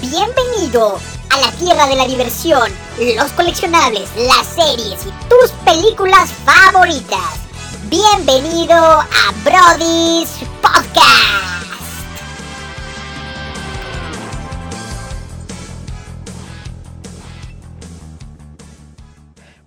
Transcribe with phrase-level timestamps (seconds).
[0.00, 2.70] Bienvenido a la tierra de la diversión,
[3.16, 7.40] los coleccionables, las series y tus películas favoritas.
[7.90, 10.30] Bienvenido a Brody's
[10.62, 11.48] Podcast.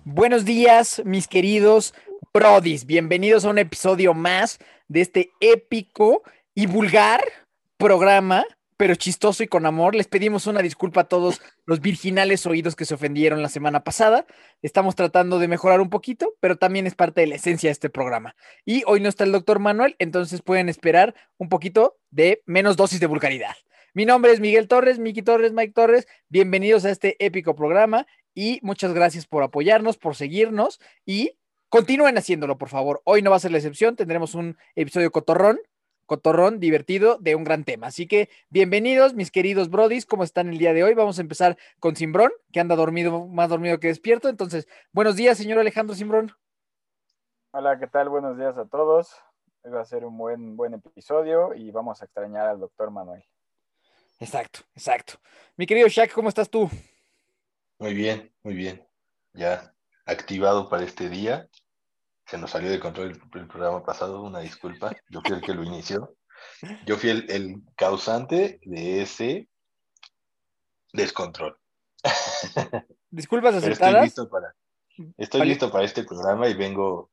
[0.04, 1.92] Buenos días, mis queridos
[2.32, 2.86] Brodis.
[2.86, 4.58] Bienvenidos a un episodio más
[4.88, 6.22] de este épico
[6.54, 7.22] y vulgar
[7.76, 8.44] programa,
[8.76, 9.94] pero chistoso y con amor.
[9.94, 14.26] Les pedimos una disculpa a todos los virginales oídos que se ofendieron la semana pasada.
[14.62, 17.90] Estamos tratando de mejorar un poquito, pero también es parte de la esencia de este
[17.90, 18.34] programa.
[18.64, 23.00] Y hoy no está el doctor Manuel, entonces pueden esperar un poquito de menos dosis
[23.00, 23.54] de vulgaridad.
[23.94, 26.06] Mi nombre es Miguel Torres, Miki Torres, Mike Torres.
[26.28, 32.56] Bienvenidos a este épico programa y muchas gracias por apoyarnos, por seguirnos y continúen haciéndolo,
[32.58, 33.02] por favor.
[33.04, 35.58] Hoy no va a ser la excepción, tendremos un episodio cotorrón,
[36.06, 37.88] cotorrón divertido de un gran tema.
[37.88, 40.94] Así que bienvenidos, mis queridos brodis, ¿cómo están el día de hoy?
[40.94, 44.28] Vamos a empezar con Simbrón, que anda dormido, más dormido que despierto.
[44.28, 46.32] Entonces, buenos días, señor Alejandro Simbrón.
[47.52, 48.08] Hola, ¿qué tal?
[48.08, 49.14] Buenos días a todos.
[49.62, 53.24] Hoy va a ser un buen, buen episodio y vamos a extrañar al doctor Manuel.
[54.18, 55.14] Exacto, exacto.
[55.56, 56.70] Mi querido Shaq, ¿cómo estás tú?
[57.78, 58.86] Muy bien, muy bien.
[59.34, 61.48] Ya activado para este día.
[62.32, 64.96] Se nos salió de control el, el programa pasado, una disculpa.
[65.10, 66.16] Yo fui el que lo inició.
[66.86, 69.50] Yo fui el, el causante de ese
[70.94, 71.58] descontrol.
[73.10, 74.04] Disculpas Pero estoy aceptadas.
[74.04, 74.54] listo para,
[75.18, 75.50] estoy Vale.
[75.50, 77.10] listo para este programa y vengo,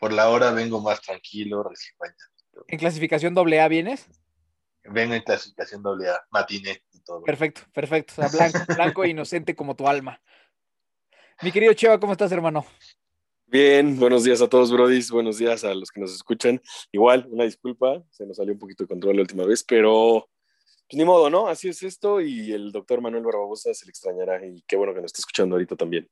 [0.00, 2.64] por la hora vengo más tranquilo, recién bañado.
[2.66, 4.08] ¿En clasificación doble A vienes?
[4.82, 7.22] Vengo en clasificación doble A, matiné y todo.
[7.22, 8.14] Perfecto, perfecto.
[8.20, 10.20] O sea, blanco, blanco e inocente como tu alma.
[11.42, 12.66] Mi querido Cheva, ¿cómo estás, hermano?
[13.52, 15.10] Bien, buenos días a todos, brodis.
[15.10, 16.62] Buenos días a los que nos escuchan.
[16.90, 20.26] Igual, una disculpa, se nos salió un poquito de control la última vez, pero
[20.88, 21.48] pues ni modo, ¿no?
[21.48, 25.02] Así es esto y el doctor Manuel Barbosa se le extrañará y qué bueno que
[25.02, 26.08] nos está escuchando ahorita también.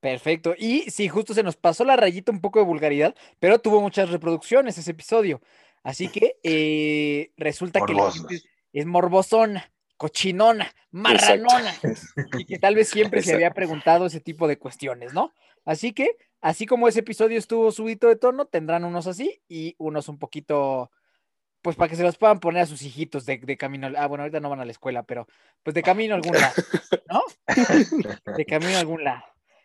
[0.00, 0.54] Perfecto.
[0.56, 4.08] Y sí, justo se nos pasó la rayita un poco de vulgaridad, pero tuvo muchas
[4.08, 5.42] reproducciones ese episodio.
[5.82, 8.40] Así que eh, resulta que la gente
[8.72, 11.74] es morbosona, cochinona, marranona,
[12.38, 15.34] y que tal vez siempre se había preguntado ese tipo de cuestiones, ¿no?
[15.66, 20.08] Así que, así como ese episodio estuvo subido de tono, tendrán unos así y unos
[20.08, 20.90] un poquito,
[21.62, 23.86] pues para que se los puedan poner a sus hijitos de, de camino.
[23.86, 25.26] al- Ah, bueno, ahorita no van a la escuela, pero
[25.62, 26.54] pues de camino a algún lado,
[27.08, 27.22] ¿no?
[28.36, 29.24] de camino a algún lado.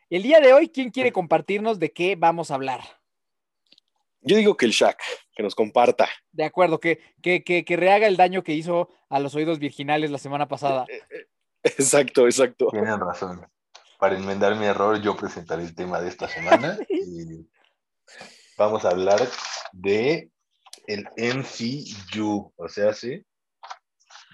[0.09, 2.79] El día de hoy, ¿quién quiere compartirnos de qué vamos a hablar?
[4.21, 4.97] Yo digo que el Shaq,
[5.35, 6.07] que nos comparta.
[6.31, 10.09] De acuerdo, que, que, que, que rehaga el daño que hizo a los oídos virginales
[10.11, 10.85] la semana pasada.
[11.63, 12.67] Exacto, exacto.
[12.71, 13.45] Tienen razón.
[13.97, 17.49] Para enmendar mi error, yo presentaré el tema de esta semana y
[18.57, 19.27] vamos a hablar
[19.71, 20.31] de
[20.85, 23.25] el MCU, o sea, sí,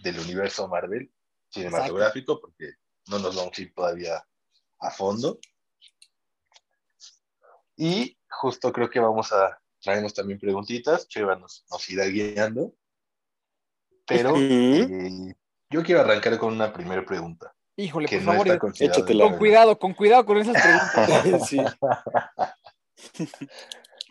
[0.03, 1.11] del universo Marvel
[1.49, 2.73] cinematográfico, porque
[3.07, 4.25] no nos vamos a ir todavía
[4.79, 5.39] a fondo.
[7.75, 12.73] Y justo creo que vamos a traemos también preguntitas, Cheva nos, nos irá guiando.
[14.05, 15.35] Pero eh,
[15.69, 19.23] yo quiero arrancar con una primera pregunta Híjole, que por no favor, considerada échatela.
[19.29, 21.49] con cuidado, con cuidado con esas preguntas.
[21.49, 21.61] sí.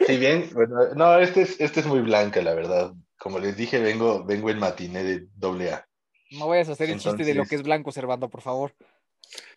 [0.07, 2.93] Si bien, bueno, no, este es, este es muy blanca, la verdad.
[3.19, 5.87] Como les dije, vengo, vengo en matiné de doble A.
[6.33, 8.75] No vayas a hacer el chiste de lo que es blanco, Servando, por favor.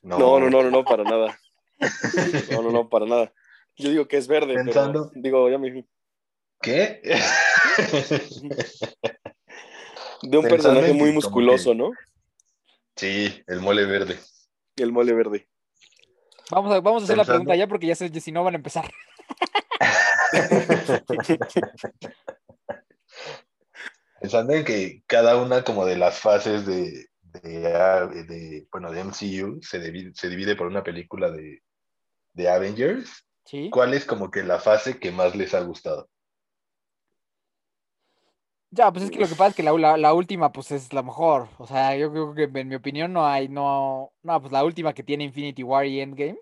[0.04, 1.40] No, no, no, no, no, para nada.
[2.52, 3.34] No, no, no, para nada.
[3.76, 5.86] Yo digo que es verde, Pensando- pero digo, ya me
[6.62, 7.02] ¿Qué?
[10.22, 11.92] de un Pensando personaje muy musculoso, que- ¿no?
[12.96, 14.20] Sí, el mole verde.
[14.76, 15.48] El mole verde.
[16.52, 18.58] Vamos a, vamos a hacer la pregunta ya porque ya sé si no van a
[18.58, 18.92] empezar.
[24.22, 27.08] Pensando en que cada una como de las fases de,
[27.42, 31.62] de, bueno, de MCU se divide, se divide por una película de,
[32.34, 33.70] de Avengers, Sí.
[33.70, 36.10] ¿cuál es como que la fase que más les ha gustado?
[38.72, 40.92] Ya, pues es que lo que pasa es que la, la- la última, pues es
[40.92, 41.48] la mejor.
[41.60, 44.94] O sea, yo creo que en mi opinión no hay, no, no, pues la última
[44.94, 46.38] que tiene Infinity War y Endgame,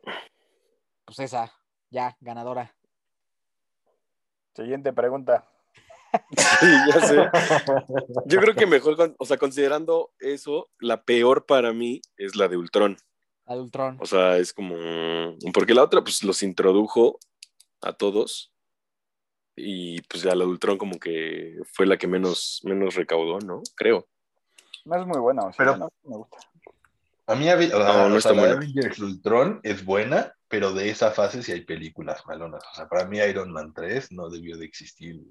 [1.06, 1.52] pues esa,
[1.92, 2.76] ya, ganadora.
[4.56, 5.48] Siguiente pregunta.
[6.60, 7.16] Sí, ya sé.
[8.28, 12.56] Yo creo que mejor, o sea, considerando eso, la peor para mí es la de
[12.56, 12.98] Ultron.
[13.48, 13.98] La de Ultron.
[14.00, 14.76] O sea, es como.
[15.56, 17.18] Porque la otra, pues los introdujo
[17.82, 18.53] a todos.
[19.56, 23.62] Y pues ya la de Ultron, como que fue la que menos, menos recaudó, ¿no?
[23.76, 24.08] Creo.
[24.86, 26.38] No es muy buena, o sea, Pero- no, me gusta.
[27.26, 28.52] A mí, Avi- o sea, No, no o está sea, la.
[28.54, 32.62] Avengers Ultron es buena, pero de esa fase sí hay películas malonas.
[32.74, 35.22] O sea, para mí Iron Man 3 no debió de existir.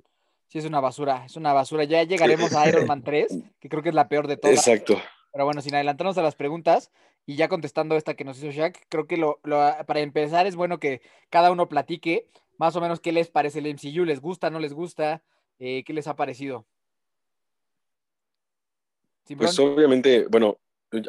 [0.49, 1.85] Sí, es una basura, es una basura.
[1.85, 3.27] Ya llegaremos a Iron Man 3,
[3.61, 4.57] que creo que es la peor de todas.
[4.67, 5.03] Exacto.
[5.33, 6.91] Pero bueno, sin adelantarnos a las preguntas
[7.27, 10.57] y ya contestando esta que nos hizo Shaq, creo que lo, lo- para empezar es
[10.57, 12.29] bueno que cada uno platique
[12.59, 15.23] más o menos qué les parece el MCU, les gusta, no les gusta,
[15.59, 16.67] Eh, qué les ha parecido.
[19.25, 20.59] Simbrón, Pues obviamente, bueno,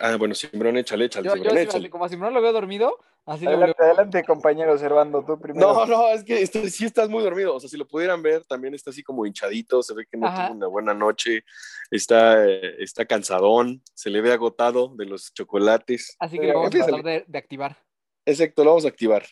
[0.02, 1.80] ah, bueno, Simbrón, échale, échale, yo, yo Simbrón, échale.
[1.80, 3.52] así como a Simbrón lo veo dormido, así lo.
[3.52, 5.74] Adelante, adelante, compañero Servando, tú primero.
[5.74, 7.56] No, no, es que este- sí estás muy dormido.
[7.56, 10.28] O sea, si lo pudieran ver, también está así como hinchadito, se ve que no
[10.28, 10.48] Ajá.
[10.48, 11.44] tuvo una buena noche,
[11.92, 16.16] está, está cansadón, se le ve agotado de los chocolates.
[16.20, 17.78] Así que Eh, lo vamos a tratar de, de activar.
[18.26, 19.24] Exacto, lo vamos a activar.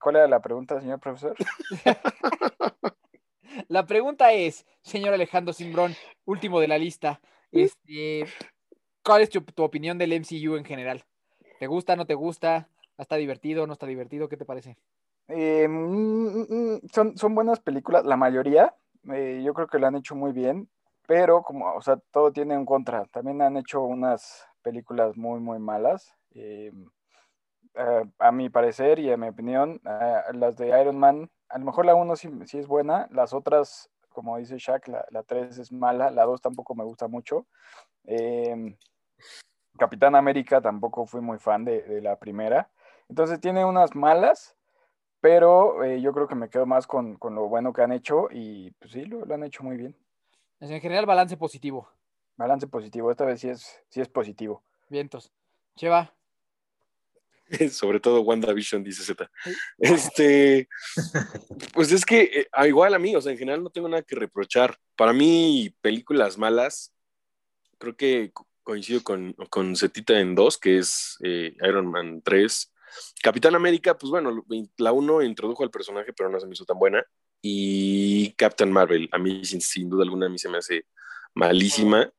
[0.00, 1.34] ¿Cuál era la pregunta, señor profesor?
[3.68, 7.20] La pregunta es, señor Alejandro Simbrón, último de la lista,
[7.50, 8.24] este,
[9.04, 11.04] ¿cuál es tu, tu opinión del MCU en general?
[11.62, 12.66] ¿Te gusta, no te gusta?
[12.98, 14.28] ¿Está divertido, no está divertido?
[14.28, 14.76] ¿Qué te parece?
[15.28, 18.74] Eh, mm, mm, son, son buenas películas, la mayoría.
[19.12, 20.68] eh, yo creo que lo han hecho muy bien,
[21.06, 23.04] pero como, o sea, todo tiene un contra.
[23.12, 26.12] También han hecho unas películas muy, muy malas.
[26.34, 26.72] eh,
[27.76, 31.64] eh, a mi parecer y a mi opinión, eh, las de Iron Man, a lo
[31.64, 35.56] mejor la 1 sí, sí es buena, las otras, como dice Shaq, la, la 3
[35.58, 37.46] es mala, la 2 tampoco me gusta mucho.
[39.78, 42.70] Capitán América tampoco fui muy fan de, de la primera.
[43.08, 44.56] Entonces tiene unas malas,
[45.20, 48.28] pero eh, yo creo que me quedo más con, con lo bueno que han hecho
[48.30, 49.96] y pues sí, lo, lo han hecho muy bien.
[50.60, 51.88] En general, balance positivo.
[52.36, 54.62] Balance positivo, esta vez sí es, sí es positivo.
[54.88, 55.32] Vientos.
[55.76, 56.12] Cheva,
[57.70, 59.30] Sobre todo WandaVision, dice Z.
[59.78, 60.68] Este,
[61.72, 64.02] pues es que eh, ah, igual a mí, o sea, en general no tengo nada
[64.02, 64.76] que reprochar.
[64.96, 66.92] Para mí, películas malas,
[67.78, 72.72] creo que coincido con, con Zetita en dos, que es eh, Iron Man 3.
[73.22, 74.44] Capitán América, pues bueno,
[74.78, 77.04] la 1 introdujo al personaje, pero no se me hizo tan buena.
[77.40, 80.86] Y Captain Marvel, a mí sin, sin duda alguna, a mí se me hace
[81.34, 82.12] malísima.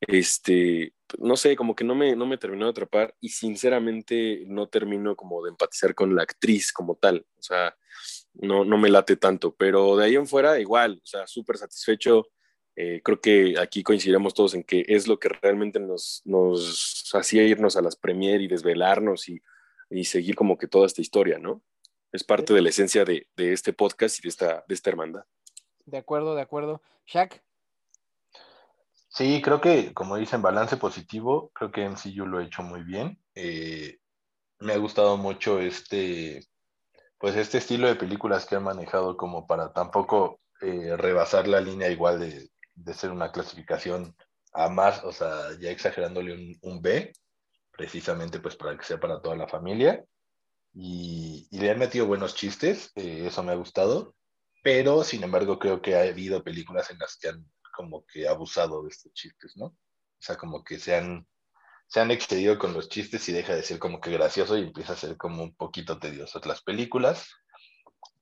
[0.00, 4.68] Este, no sé, como que no me, no me terminó de atrapar y sinceramente no
[4.68, 7.26] termino como de empatizar con la actriz como tal.
[7.38, 7.76] O sea,
[8.34, 12.26] no, no me late tanto, pero de ahí en fuera igual, o sea, súper satisfecho.
[12.76, 17.42] Eh, creo que aquí coincidiremos todos en que es lo que realmente nos, nos hacía
[17.42, 19.42] irnos a las premier y desvelarnos y,
[19.90, 21.62] y seguir como que toda esta historia, ¿no?
[22.12, 25.24] Es parte de la esencia de, de este podcast y de esta, de esta hermandad.
[25.86, 26.82] de acuerdo, de acuerdo.
[27.06, 27.42] Shaq,
[29.16, 33.18] Sí, creo que, como dicen, balance positivo, creo que MCU lo ha hecho muy bien.
[33.34, 33.98] Eh,
[34.58, 36.46] me ha gustado mucho este,
[37.16, 41.88] pues este estilo de películas que han manejado como para tampoco eh, rebasar la línea
[41.90, 44.14] igual de, de ser una clasificación
[44.52, 47.12] a más, o sea, ya exagerándole un, un B,
[47.72, 50.04] precisamente pues para que sea para toda la familia.
[50.72, 54.14] Y, y le han metido buenos chistes, eh, eso me ha gustado,
[54.62, 58.82] pero sin embargo creo que ha habido películas en las que han como que abusado
[58.82, 59.66] de estos chistes, ¿no?
[59.66, 61.26] O sea, como que se han,
[61.86, 64.94] se han excedido con los chistes y deja de ser como que gracioso y empieza
[64.94, 67.28] a ser como un poquito tedioso las películas.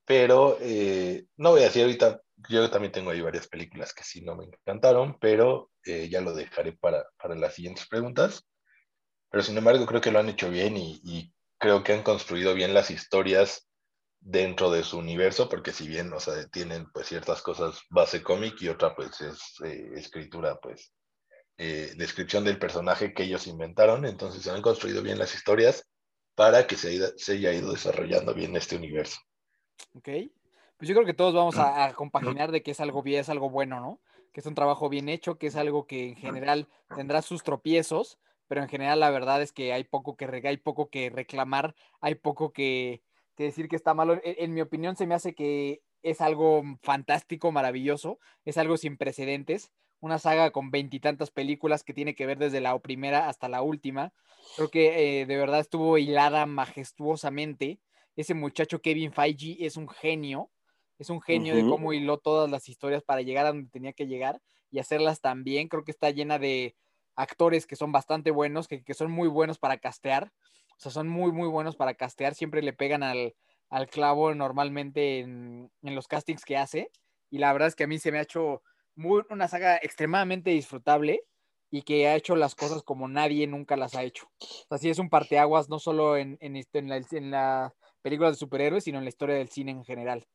[0.05, 4.21] Pero eh, no voy a decir ahorita, yo también tengo ahí varias películas que sí
[4.21, 8.45] no me encantaron, pero eh, ya lo dejaré para, para las siguientes preguntas.
[9.29, 12.53] Pero sin embargo creo que lo han hecho bien y, y creo que han construido
[12.53, 13.67] bien las historias
[14.19, 18.59] dentro de su universo, porque si bien, o sea, tienen pues ciertas cosas base cómic
[18.61, 20.91] y otra pues es eh, escritura, pues,
[21.57, 25.87] eh, descripción del personaje que ellos inventaron, entonces han construido bien las historias
[26.33, 29.19] para que se, se haya ido desarrollando bien este universo.
[29.93, 30.09] ¿ok?
[30.77, 33.29] Pues yo creo que todos vamos a, a compaginar de que es algo bien, es
[33.29, 33.99] algo bueno, ¿no?
[34.33, 38.19] Que es un trabajo bien hecho, que es algo que en general tendrá sus tropiezos,
[38.47, 41.75] pero en general la verdad es que hay poco que rega, hay poco que reclamar,
[42.01, 43.01] hay poco que,
[43.35, 44.15] que decir que está malo.
[44.23, 48.97] En, en mi opinión se me hace que es algo fantástico, maravilloso, es algo sin
[48.97, 53.61] precedentes, una saga con veintitantas películas que tiene que ver desde la primera hasta la
[53.61, 54.13] última.
[54.55, 57.79] Creo que eh, de verdad estuvo hilada majestuosamente.
[58.15, 60.51] Ese muchacho Kevin Feige es un genio,
[60.99, 64.07] es un genio de cómo hiló todas las historias para llegar a donde tenía que
[64.07, 65.67] llegar y hacerlas tan bien.
[65.67, 66.75] Creo que está llena de
[67.15, 70.31] actores que son bastante buenos, que, que son muy buenos para castear.
[70.77, 72.35] O sea, son muy, muy buenos para castear.
[72.35, 73.35] Siempre le pegan al,
[73.69, 76.91] al clavo normalmente en, en los castings que hace.
[77.29, 78.61] Y la verdad es que a mí se me ha hecho
[78.95, 81.21] muy, una saga extremadamente disfrutable
[81.71, 84.27] y que ha hecho las cosas como nadie nunca las ha hecho.
[84.39, 87.73] O sea, sí es un parteaguas no solo en, en, esto- en, la, en la
[88.01, 90.27] películas de superhéroes, sino en la historia del cine en general.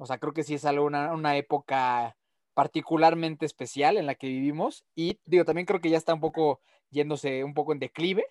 [0.00, 2.16] O sea, creo que sí es algo, una, una época
[2.54, 6.60] particularmente especial en la que vivimos y digo, también creo que ya está un poco
[6.90, 8.24] yéndose un poco en declive,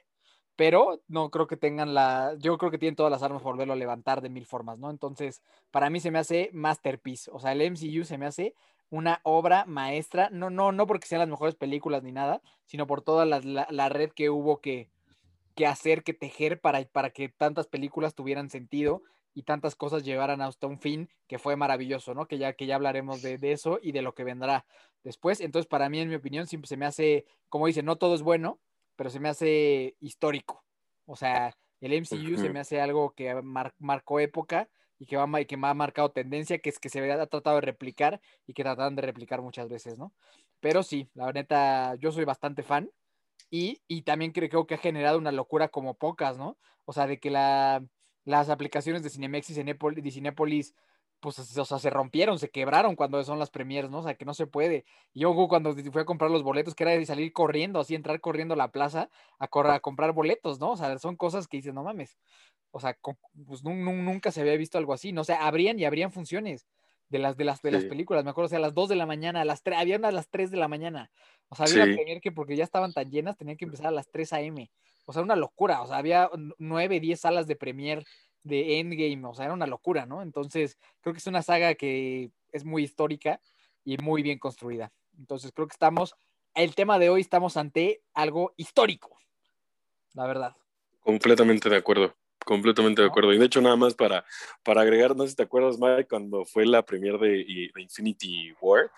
[0.55, 3.73] pero no creo que tengan la, yo creo que tienen todas las armas por volverlo
[3.73, 4.89] a levantar de mil formas, ¿no?
[4.89, 8.53] Entonces, para mí se me hace masterpiece, o sea, el MCU se me hace
[8.89, 13.01] una obra maestra, no, no, no porque sean las mejores películas ni nada, sino por
[13.01, 14.89] toda la, la- la red que hubo que,
[15.55, 19.03] que hacer, que tejer para, para que tantas películas tuvieran sentido
[19.39, 22.27] y tantas cosas llevaran hasta un fin que fue maravilloso, ¿no?
[22.27, 24.65] Que ya, que ya hablaremos de, de eso y de lo que vendrá
[25.01, 25.39] después.
[25.39, 28.21] Entonces, para mí, en mi opinión, siempre se me hace, como dice, no todo es
[28.21, 28.59] bueno,
[28.97, 30.65] pero se me hace histórico.
[31.05, 35.39] O sea, el MCU se me hace algo que mar- marcó época y que, va,
[35.39, 38.53] y que me ha marcado tendencia, que es que se ha tratado de replicar y
[38.53, 40.13] que trataron de replicar muchas veces, ¿no?
[40.59, 42.91] Pero sí, la neta, yo soy bastante fan
[43.49, 46.57] y, y también creo, creo que ha generado una locura como pocas, ¿no?
[46.83, 47.85] O sea, de que la,
[48.29, 50.75] las aplicaciones de Cinemex y Cinépolis, de Cinépolis,
[51.19, 53.99] pues, o sea, se rompieron, se quebraron cuando son las premiers, ¿no?
[53.99, 54.85] O sea, que no se puede.
[55.13, 58.21] Y yo cuando fui a comprar los boletos, que era de salir corriendo, así, entrar
[58.21, 59.09] corriendo a la plaza
[59.39, 60.71] a, comprar boletos, ¿no?
[60.71, 62.17] O sea, son cosas que dices, no mames.
[62.71, 62.95] O sea,
[63.47, 65.21] pues nun- nun- nunca se había visto algo así, ¿no?
[65.21, 66.67] O sea, abrían y abrían funciones
[67.09, 68.23] de las, de las, de las películas.
[68.23, 70.09] Me acuerdo, o sea, a las 2 de la mañana, a las 3, había una
[70.09, 71.11] a las 3 de la mañana.
[71.47, 73.91] O sea, había una premier que porque ya estaban tan llenas, tenían que empezar a
[73.91, 74.69] las 3 a.m.
[75.09, 75.81] O sea, una locura.
[75.81, 78.05] O sea, había 9, 10 salas de premier
[78.43, 79.27] de Endgame.
[79.27, 80.21] O sea, era una locura, ¿no?
[80.21, 83.41] Entonces, creo que es una saga que es muy histórica
[83.83, 84.93] y muy bien construida.
[85.17, 86.13] Entonces, creo que estamos,
[86.53, 89.17] el tema de hoy estamos ante algo histórico.
[90.13, 90.55] La verdad.
[90.99, 92.13] Completamente de acuerdo.
[92.49, 93.31] Completamente de acuerdo.
[93.31, 94.25] Y de hecho, nada más para,
[94.63, 98.53] para agregar, no sé si te acuerdas, Mike, cuando fue la premier de, de Infinity
[98.59, 98.89] War,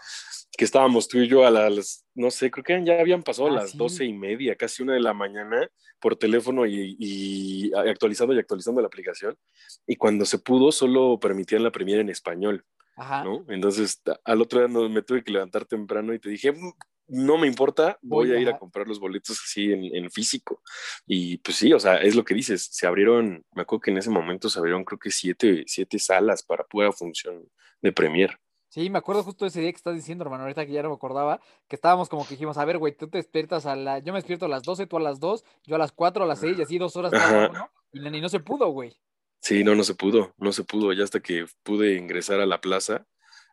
[0.57, 3.55] que estábamos tú y yo a las, no sé, creo que ya habían pasado Ah,
[3.55, 3.77] las sí.
[3.77, 5.67] doce y media, casi una de la mañana,
[5.99, 9.37] por teléfono y, y actualizando y actualizando la aplicación.
[9.85, 12.63] Y cuando se pudo, solo permitían la premier en español.
[12.95, 13.23] Ajá.
[13.25, 13.45] ¿no?
[13.49, 16.71] Entonces, al otro día me tuve que levantar temprano y te dije, "Mm,
[17.11, 20.61] no me importa, voy, Voy, a ir a comprar los boletos así en, en físico.
[21.05, 23.97] Y pues sí, o sea, es lo que dices, se abrieron, me acuerdo que en
[23.97, 27.43] ese momento se abrieron creo que siete, siete salas para pura función
[27.81, 28.39] de premier.
[28.69, 30.95] Sí, me acuerdo justo ese día que estás diciendo, hermano, ahorita que ya no me
[30.95, 34.13] acordaba, que estábamos como que dijimos, a ver, güey, tú te despiertas a la, yo
[34.13, 36.39] me despierto a las 12, tú a las 2, yo a las 4, a las
[36.39, 38.97] 6, y así dos horas cada uno, y, no- y no se pudo, güey.
[39.41, 42.61] Sí, no, no se pudo, no se pudo, ya hasta que pude ingresar a la
[42.61, 43.05] plaza,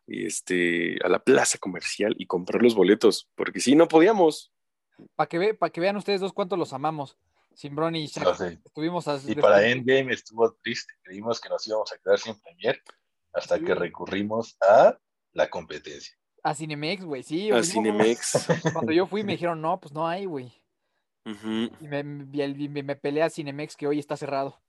[0.09, 4.53] este, a la plaza comercial y comprar los boletos, porque sí, no podíamos.
[5.15, 7.17] Para que, ve, pa' que vean ustedes dos cuánto los amamos.
[7.55, 8.25] Simbrón y Shaq.
[8.25, 8.59] No sé.
[8.65, 10.95] Estuvimos a, Y para Endgame estuvo triste.
[11.03, 12.81] Creímos que nos íbamos a quedar sin premier
[13.33, 13.65] hasta Sí.
[13.65, 14.99] que recurrimos a
[15.33, 16.17] la competencia.
[16.43, 17.51] a Cinemex, güey, sí.
[17.51, 18.47] A Cinemex.
[18.73, 20.53] Cuando yo fui me dijeron, no, pues no hay, güey.
[21.25, 24.61] Y me peleé a Cinemex que hoy está cerrado.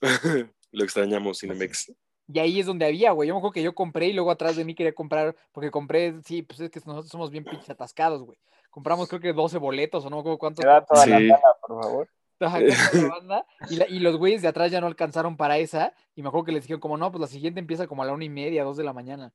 [0.72, 1.92] Lo extrañamos, Cinemex.
[2.28, 3.28] Y ahí es donde había, güey.
[3.28, 6.14] Yo me acuerdo que yo compré y luego atrás de mí quería comprar, porque compré,
[6.24, 8.36] sí, pues es que nosotros somos bien pinches atascados, güey.
[8.70, 10.64] Compramos creo que 12 boletos o no me acuerdo cuántos.
[10.64, 11.28] Me da toda la Sí.
[11.28, 12.08] gana, por favor.
[12.38, 15.94] Toda la banda, y, la- y los güeyes de atrás ya no alcanzaron para esa.
[16.14, 18.12] Y me acuerdo que les dijeron, como no, pues la siguiente empieza como a la
[18.12, 19.32] una y media, dos de la mañana.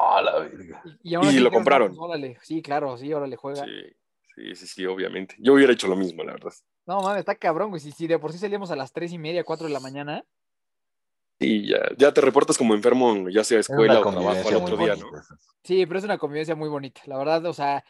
[0.00, 0.82] ¡Ah, la verga!
[1.04, 1.88] Y, y lo dijeron, "No, compraron.
[1.90, 3.64] pues, órale, sí, claro, sí, órale, juega.
[3.64, 3.70] Sí,
[4.34, 5.36] sí, sí, sí, obviamente.
[5.38, 6.52] Yo hubiera hecho lo mismo, la verdad.
[6.86, 7.78] No, mames, está cabrón, güey.
[7.80, 10.24] Si, si de por sí salíamos a las tres y media, cuatro de la mañana.
[11.40, 14.76] Sí, ya, ya te reportas como enfermo, ya sea Es escuela o trabajo al otro
[14.76, 15.16] día, bonita.
[15.30, 15.38] ¿no?
[15.62, 17.84] Sí, pero es una convivencia muy bonita, la verdad, o sea,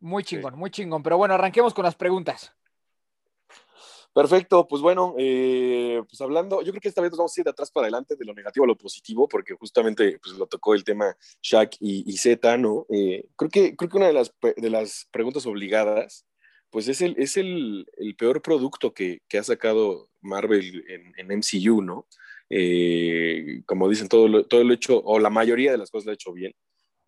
[0.00, 0.36] muy Sí.
[0.36, 1.02] chingón, muy chingón.
[1.02, 2.52] Pero bueno, arranquemos con las preguntas.
[4.12, 7.44] Perfecto, pues bueno, eh, pues hablando, yo creo que esta vez nos vamos a ir
[7.44, 10.74] de atrás para adelante, de lo negativo a lo positivo, porque justamente pues, lo tocó
[10.74, 12.86] el tema Shaq y, y Z, ¿no?
[12.88, 16.24] Eh, creo, que, creo que una de las, de las preguntas obligadas,
[16.70, 21.38] pues es el, es el, el peor producto que, que ha sacado Marvel en, en
[21.38, 22.06] MCU, ¿no?
[22.50, 26.10] Eh, como dicen, todo lo, todo lo hecho, o la mayoría de las cosas lo
[26.12, 26.54] ha hecho bien,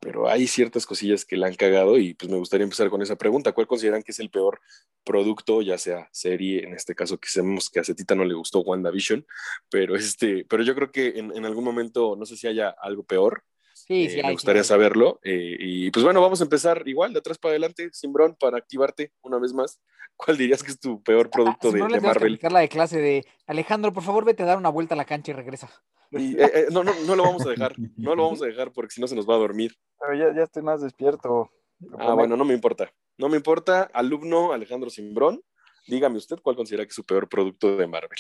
[0.01, 3.17] pero hay ciertas cosillas que la han cagado y pues me gustaría empezar con esa
[3.17, 3.53] pregunta.
[3.53, 4.61] ¿Cuál consideran que es el peor
[5.05, 8.61] producto, ya sea serie, en este caso que sabemos que a Cetita no le gustó
[8.61, 9.27] WandaVision,
[9.71, 13.03] pero, este, pero yo creo que en, en algún momento, no sé si haya algo
[13.03, 13.45] peor,
[13.87, 15.21] Sí, eh, sí, me hay, gustaría saberlo.
[15.23, 19.13] eh, y pues bueno, vamos a empezar igual, de atrás para adelante, Simbrón, para activarte
[19.23, 19.81] una vez más.
[20.17, 22.39] ¿Cuál dirías que es tu peor producto Ah, de, no le de Marvel?
[22.43, 25.31] la de clase de Alejandro, por favor, vete a dar una vuelta a la cancha
[25.33, 25.71] y regresa.
[26.11, 28.73] Y, eh, eh, no, no, no lo vamos a dejar, no lo vamos a dejar
[28.73, 29.75] porque si no se nos va a dormir.
[29.99, 31.51] Pero ya, ya estoy más despierto.
[31.99, 32.93] Ah, bueno, no me importa.
[33.17, 33.85] No me importa.
[33.95, 35.41] Alumno Alejandro Simbrón,
[35.87, 38.19] dígame usted cuál considera que es su peor producto de Marvel.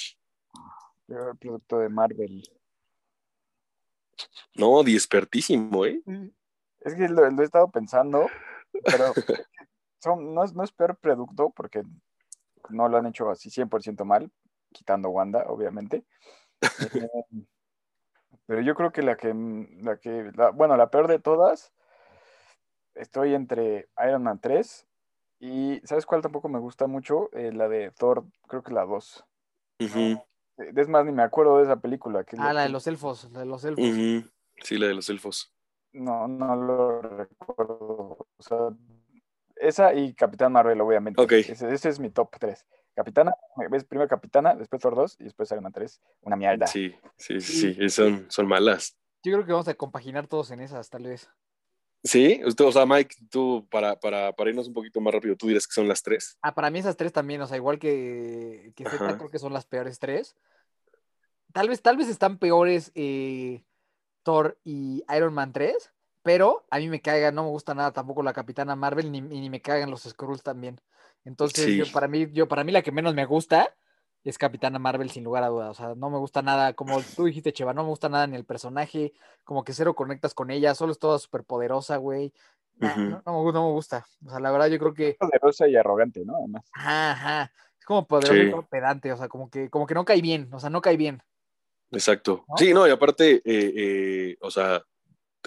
[1.06, 2.42] Peor producto de Marvel.
[4.54, 6.02] No, despertísimo, ¿eh?
[6.80, 8.26] Es que lo, lo he estado pensando,
[8.82, 9.14] pero
[10.00, 11.82] son, no, es, no es peor producto porque
[12.68, 14.30] no lo han hecho así 100% mal,
[14.72, 16.04] quitando Wanda, obviamente.
[17.32, 17.44] Eh,
[18.46, 19.32] pero yo creo que la que,
[19.80, 21.72] la que la- bueno, la peor de todas,
[22.94, 24.86] estoy entre Iron Man 3
[25.38, 27.30] y, ¿sabes cuál tampoco me gusta mucho?
[27.32, 29.24] Eh, la de Thor, creo que la 2.
[29.80, 30.22] Ujú, Eh,
[30.76, 32.24] Es más, ni me acuerdo de esa película.
[32.24, 33.84] que es Ah, la de los elfos, la de los elfos.
[34.62, 35.52] Sí, la de los elfos.
[35.92, 38.26] No, no lo recuerdo.
[38.36, 38.58] O sea,
[39.56, 41.20] esa y Capitán Marvel, obviamente.
[41.20, 41.32] Ok.
[41.32, 42.66] Ese, ese es mi top 3.
[42.94, 43.32] Capitana,
[43.70, 46.00] ves primero Capitana, después Thor 2 y después Iron Man 3.
[46.22, 46.66] Una mierda.
[46.66, 48.96] Sí, sí, sí, sí, son, son malas.
[49.22, 51.30] Yo creo que vamos a compaginar todos en esas, tal vez.
[52.02, 55.48] Sí, usted, o sea, Mike, tú, para, para, para irnos un poquito más rápido, tú
[55.48, 56.38] dirás que son las tres.
[56.40, 59.52] Ah, para mí esas tres también, o sea, igual que, que Z, creo que son
[59.52, 60.34] las peores tres.
[61.52, 63.64] Tal vez, tal vez están peores eh,
[64.22, 65.92] Thor y Iron Man 3,
[66.22, 69.50] pero a mí me caiga, no me gusta nada tampoco la Capitana Marvel, ni, ni
[69.50, 70.80] me cagan los Skrulls también.
[71.24, 71.76] Entonces, Sí.
[71.76, 73.74] yo, para mí, yo, para mí la que menos me gusta
[74.22, 75.70] es Capitana Marvel, sin lugar a dudas.
[75.70, 78.36] O sea, no me gusta nada, como tú dijiste, Cheva, no me gusta nada ni
[78.36, 79.12] el personaje,
[79.44, 82.32] como que cero conectas con ella, solo es toda súper poderosa, güey.
[82.76, 83.10] Nah, Ujú.
[83.10, 84.06] no, no me gu- no me gusta.
[84.26, 86.36] O sea, la verdad, yo creo que Poderosa y arrogante, ¿no?
[86.36, 86.64] Además.
[86.72, 87.52] Ajá, ajá.
[87.78, 88.50] Es como poderoso y Sí.
[88.50, 90.96] todo pedante, o sea, como que, como que no cae bien, o sea, no cae
[90.98, 91.22] bien.
[91.92, 92.44] Exacto.
[92.48, 92.56] ¿No?
[92.56, 94.82] Sí, no, y aparte, eh, eh, o sea,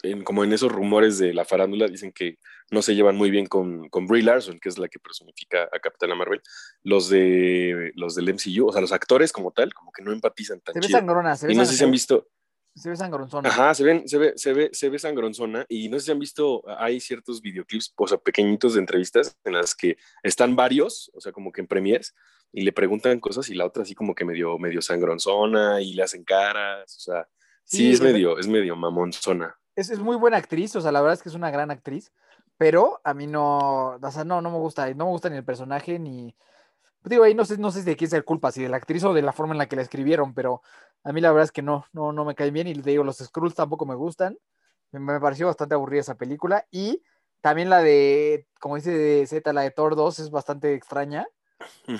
[0.02, 2.38] en- como en esos rumores de la farándula, dicen que
[2.72, 5.80] no se llevan muy bien con, con Brie Larson, que es la que personifica a
[5.80, 6.42] Capitana Marvel.
[6.84, 10.60] Los de los del MCU, o sea, los actores como tal, como que no empatizan
[10.62, 10.98] tan Se ve chido.
[11.00, 12.28] sangrona, se ve, Y no sé si han visto,
[12.76, 13.48] se ve sangronzona.
[13.50, 16.18] Ajá, se ven, se ve, se ve, se ve sangronzona y no sé si han
[16.20, 21.22] visto, hay ciertos videoclips, o sea, pequeñitos de entrevistas en las que están varios, o
[21.22, 22.16] sea, como que en premiers,
[22.54, 26.04] y le preguntan cosas y la otra así como que medio, medio sangronzona y le
[26.04, 27.28] hacen caras, o sea,
[27.66, 29.58] sí, Sí, es medio, es medio mamonzona.
[29.76, 32.14] Es, es muy buena actriz, o sea, la verdad es que es una gran actriz,
[32.58, 35.44] pero a mí no, o sea, no, no me gusta, no me gusta ni el
[35.44, 36.36] personaje, ni,
[37.04, 39.04] digo, ahí no sé, no sé de quién es la culpa, si de la actriz
[39.04, 40.62] o de la forma en la que la escribieron, pero
[41.04, 43.04] a mí la verdad es que no, no, no me caen bien, y te digo,
[43.04, 44.38] los Skrulls tampoco me gustan,
[44.92, 47.02] me, me pareció bastante aburrida esa película, y
[47.42, 51.28] también la de, como dice Z, la de Thor 2 es bastante extraña,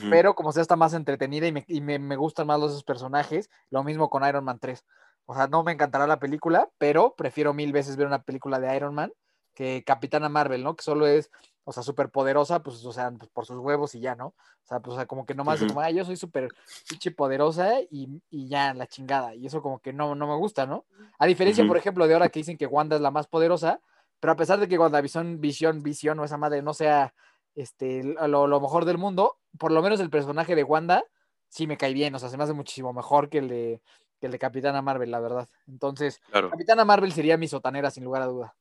[0.10, 3.50] Pero como sea está más entretenida y me, y me, me gustan más los personajes,
[3.70, 4.86] lo mismo con Iron Man 3.
[5.26, 8.76] O sea, no me encantará la película, pero prefiero mil veces ver una película de
[8.76, 9.14] Iron Man
[9.54, 10.76] que Capitana Marvel, ¿no?
[10.76, 11.30] Que solo es,
[11.64, 14.28] o sea, súper poderosa, pues, o sea, pues, por sus huevos y ya, ¿no?
[14.28, 15.70] O sea, pues, o sea, como que nomás Ujú.
[15.70, 16.50] como, ah, yo soy súper
[16.90, 19.36] pinche poderosa y, y ya, la chingada.
[19.36, 20.86] Y eso como que no, no me gusta, ¿no?
[21.20, 23.80] A diferencia, por ejemplo, de ahora que dicen que Wanda es la más poderosa,
[24.20, 27.14] pero a pesar de que WandaVision, Visión, Visión o esa madre no sea
[27.56, 31.04] este, lo, lo mejor del mundo, por lo menos el personaje de Wanda
[31.50, 33.82] sí me cae bien, o sea, se me hace muchísimo mejor que el de,
[34.20, 35.48] que el de Capitana Marvel, la verdad.
[35.68, 36.50] Entonces, Claro.
[36.50, 38.56] Capitana Marvel sería mi sotanera, sin lugar a duda.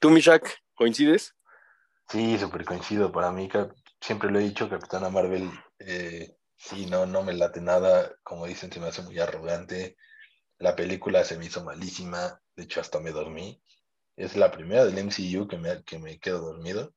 [0.00, 1.36] ¿Tú, Mishak, coincides?
[2.08, 3.12] Sí, súper coincido.
[3.12, 7.60] Para mí, cap- siempre lo he dicho, Capitana Marvel, eh, sí, no, no me late
[7.60, 8.12] nada.
[8.24, 9.96] Como dicen, se me hace muy arrogante.
[10.58, 12.40] La película se me hizo malísima.
[12.56, 13.62] De hecho, hasta me dormí.
[14.16, 16.92] Es la primera del MCU que me, que me quedo dormido.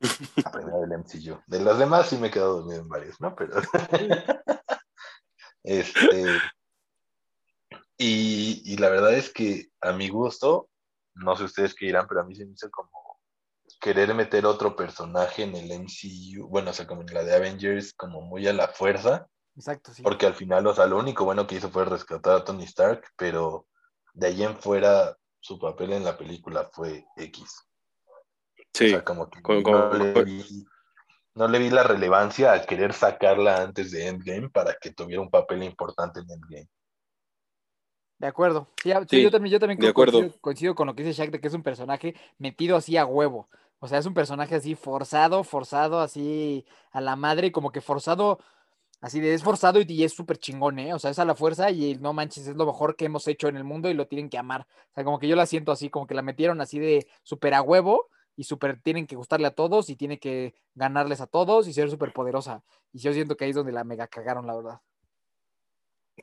[0.44, 1.42] La primera del MCU.
[1.46, 3.34] De las demás sí me he quedado dormido en varios, ¿no?
[3.34, 3.60] Pero.
[5.64, 6.24] este.
[7.96, 10.70] Y, y la verdad es que a mi gusto,
[11.14, 12.90] no sé ustedes qué dirán, pero a mí se me hizo como
[13.80, 17.94] querer meter otro personaje en el MCU, bueno, o sea, como en la de Avengers,
[17.94, 20.02] como muy a la fuerza, Exacto, sí.
[20.02, 23.02] porque al final, o sea, lo único bueno que hizo fue rescatar a Tony Stark,
[23.16, 23.66] pero
[24.12, 27.69] de ahí en fuera su papel en la película fue X.
[28.72, 28.86] Sí.
[28.86, 30.66] O sea, como que Con- no, con- le con- vi,
[31.34, 35.30] no le vi la relevancia a querer sacarla antes de Endgame para que tuviera un
[35.30, 36.68] papel importante en Endgame.
[38.18, 38.68] De acuerdo.
[38.82, 40.18] Sí, a- sí, Sí, yo también, yo también de acuerdo.
[40.18, 43.06] Coincido, coincido con lo que dice Shaq de que es un personaje metido así a
[43.06, 43.48] huevo.
[43.78, 48.38] O sea, es un personaje así forzado, forzado así a la madre, como que forzado,
[49.00, 50.92] así de es forzado y, y es súper chingón, ¿eh?
[50.92, 53.48] O sea, es a la fuerza y no manches, es lo mejor que hemos hecho
[53.48, 54.66] en el mundo y lo tienen que amar.
[54.90, 57.54] O sea, como que yo la siento así, como que la metieron así de súper
[57.54, 58.08] a huevo
[58.40, 61.90] y súper tienen que gustarle a todos y tiene que ganarles a todos y ser
[61.90, 62.62] súper poderosa.
[62.90, 64.80] Y yo siento que ahí es donde la mega cagaron, la verdad.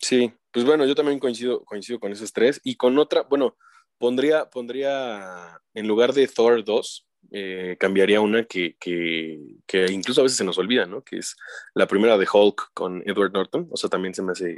[0.01, 2.59] Sí, pues bueno, yo también coincido, coincido con esos tres.
[2.63, 3.55] Y con otra, bueno,
[3.99, 10.23] pondría, pondría en lugar de Thor 2, eh, cambiaría una que, que, que incluso a
[10.23, 11.03] veces se nos olvida, ¿no?
[11.03, 11.35] Que es
[11.75, 13.67] la primera de Hulk con Edward Norton.
[13.71, 14.57] O sea, también se me hace eh,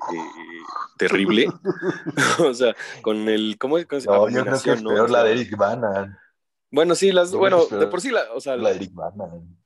[0.97, 1.47] terrible.
[2.39, 3.85] o sea, con el, ¿cómo es?
[3.85, 6.17] ¿Cómo se- No, yo creo que es peor la de Eric Bana.
[6.71, 8.91] Bueno, sí, las, bueno, es peor de por sí, la, o sea, La Eric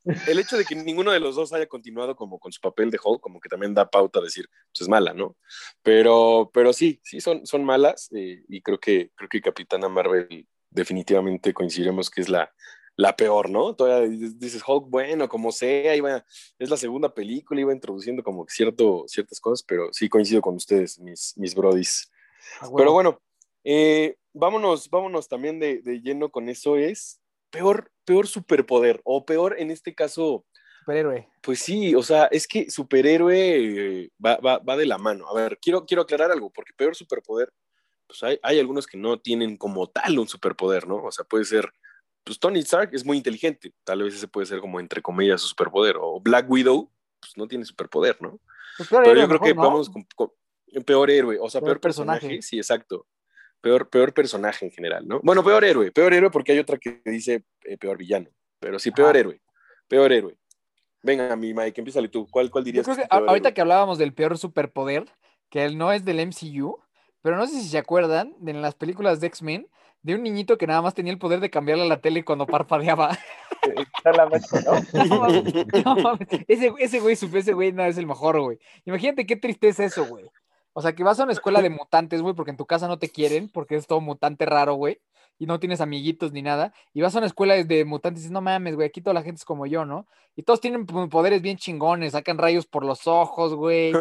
[0.28, 3.00] el hecho de que ninguno de los dos haya continuado como con su papel de
[3.04, 5.36] Hulk, como que también da pauta a decir, pues es mala, ¿no?
[5.82, 10.48] Pero, pero sí, sí son, son malas eh, y creo que, creo que Capitana Marvel
[10.70, 12.52] definitivamente coincidiremos que es la,
[12.96, 13.76] la peor, ¿no?
[13.76, 16.26] Todavía dices Hulk, bueno, como sea, iba,
[16.60, 21.00] es la segunda película, iba introduciendo como cierto, ciertas cosas, pero sí coincido con ustedes,
[21.00, 22.12] mis, mis brodies.
[22.60, 22.78] A huevo.
[22.78, 23.22] Pero bueno,
[23.64, 29.56] eh, vámonos, vámonos también de, de lleno con eso, es peor, peor superpoder, o peor
[29.60, 30.46] en este caso,
[30.80, 31.30] Superhéroe.
[31.42, 35.28] pues sí, o sea, es que superhéroe eh, va, va, va de la mano.
[35.30, 37.54] A ver, quiero, quiero aclarar algo, porque peor superpoder,
[38.08, 40.98] pues hay, hay algunos que no tienen como tal un superpoder, ¿no?
[41.04, 41.72] O sea, puede ser,
[42.24, 45.48] pues Tony Stark es muy inteligente, tal vez ese puede ser como entre comillas su
[45.48, 46.92] superpoder, o Black Widow,
[47.22, 48.40] pues no tiene superpoder, ¿no?
[48.78, 49.62] Pues Pero yo creo que mejor, ¿no?
[49.70, 50.32] vamos con, con-
[50.86, 52.20] peor héroe, o sea, Peor peor, personaje.
[52.22, 52.42] personaje.
[52.42, 53.06] sí, exacto.
[53.64, 55.22] Peor, peor personaje en general, ¿no?
[55.24, 58.92] Bueno, peor héroe, peor héroe porque hay otra que dice eh, peor villano, pero sí,
[58.92, 59.20] peor Ajá.
[59.20, 59.42] héroe,
[59.88, 60.36] peor héroe.
[61.02, 62.28] Venga, mi Mike, empiézale tú.
[62.30, 63.54] ¿Cuál, cuál Yo dirías creo que que peor ahorita héroe?
[63.54, 65.06] que hablábamos del peor superpoder,
[65.50, 66.78] que él no es del MCU,
[67.22, 69.70] pero no sé si se acuerdan de en las películas de X-Men,
[70.02, 72.46] de un niñito que nada más tenía el poder de cambiarle a la tele cuando
[72.46, 73.18] parpadeaba.
[73.66, 73.74] ¿no?
[74.94, 75.54] No mames,
[75.86, 76.28] no mames.
[76.50, 78.60] Ese, ese güey, ese güey no es el mejor, güey.
[78.84, 80.26] Imagínate qué tristeza eso, güey.
[80.74, 83.00] O sea, que vas a una escuela de mutantes, güey, porque en tu casa no
[83.00, 85.00] te quieren, porque es todo mutante raro, güey,
[85.40, 88.32] y no tienes amiguitos ni nada, y vas a una escuela de mutantes y dices,
[88.32, 90.08] no mames, güey, aquí toda la gente es como yo, ¿no?
[90.36, 93.94] Y todos tienen po- poderes bien chingones, sacan rayos por los ojos, güey,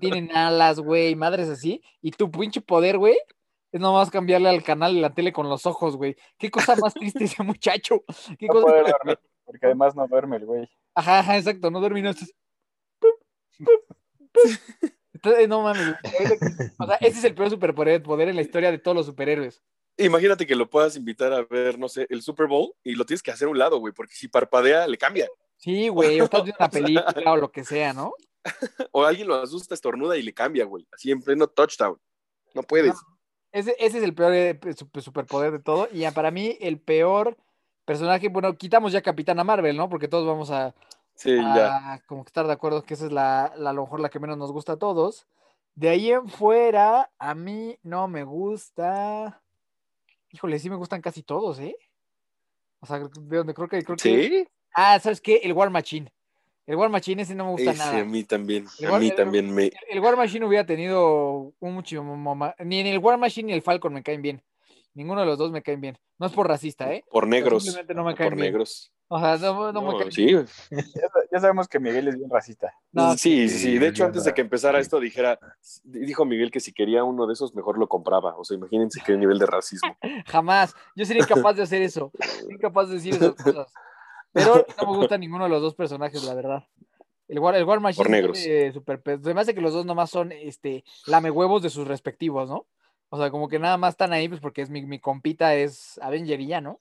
[0.00, 3.16] tienen alas, güey, madres así, y tu pinche poder, güey,
[3.72, 6.16] es nomás cambiarle al canal de la tele con los ojos, güey.
[6.38, 8.02] Qué cosa más triste ese muchacho.
[8.38, 10.70] Qué No cosa poder dormir, porque además no duerme el güey.
[10.94, 12.32] Ajá, ajá, exacto, no dormí, no estás-
[15.22, 15.96] Entonces, no mames,
[16.78, 19.62] o sea, ese es el peor superpoder poder en la historia de todos los superhéroes.
[19.96, 23.20] Imagínate que lo puedas invitar a ver, no sé, el Super Bowl y lo tienes
[23.22, 25.26] que hacer a un lado, güey, porque si parpadea, le cambia.
[25.56, 28.12] Sí, güey, o estás viendo una película o lo que sea, ¿no?
[28.92, 30.86] O alguien lo asusta, estornuda y le cambia, güey.
[30.92, 31.98] Así en pleno touchdown.
[32.54, 32.94] No puedes.
[33.50, 35.88] Ese, ese es el peor eh, super- superpoder de todo.
[35.92, 37.36] Y ya para mí, el peor
[37.84, 39.88] personaje, bueno, quitamos ya Capitana Marvel, ¿no?
[39.88, 40.74] Porque todos vamos a,
[41.18, 42.00] Sí, ya.
[42.06, 44.20] como que estar de acuerdo que esa es la, la- a lo mejor la que
[44.20, 45.26] menos nos gusta a todos.
[45.74, 49.42] De ahí en fuera, a mí no me gusta.
[50.30, 51.76] Híjole, sí me gustan casi todos, ¿eh?
[52.80, 54.02] O sea, de donde creo que creo que.
[54.28, 55.40] Sí, Ah, ¿sabes qué?
[55.42, 56.12] El War Machine.
[56.66, 57.98] El War Machine ese no me gusta ese nada.
[58.00, 58.66] a mí también.
[58.92, 59.72] A mí también me.
[59.90, 61.74] El- War Machine hubiera tenido un
[62.36, 62.54] más.
[62.60, 64.42] Ni en el War Machine ni el Falcon me caen bien.
[64.98, 65.96] Ninguno de los dos me caen bien.
[66.18, 67.04] No es por racista, ¿eh?
[67.08, 67.62] Por negros.
[67.62, 68.50] simplemente no me caen por bien.
[68.50, 68.92] negros.
[69.06, 70.44] O sea, no, no me caen sí, güey.
[70.70, 72.74] Ya, ya sabemos que Miguel es bien racista.
[72.90, 73.78] No, sí, sí, sí.
[73.78, 75.38] De hecho, antes de que empezara esto, dijera,
[75.84, 78.36] dijo Miguel que si quería uno de esos, mejor lo compraba.
[78.36, 79.96] O sea, imagínense qué nivel de racismo.
[80.26, 80.74] Jamás.
[80.96, 82.10] Yo sería incapaz de hacer eso.
[82.18, 83.72] Sería incapaz de decir esas cosas.
[84.32, 86.64] Pero no me gusta ninguno de los dos personajes, la verdad.
[87.28, 88.36] El War, el War Machine Por negros.
[88.36, 88.72] Se
[89.32, 92.66] me hace que los dos nomás son este, lame huevos de sus respectivos, ¿no?
[93.10, 95.98] O sea, como que nada más están ahí, pues porque es mi, mi compita es
[96.02, 96.80] Avenger y ya, ¿no?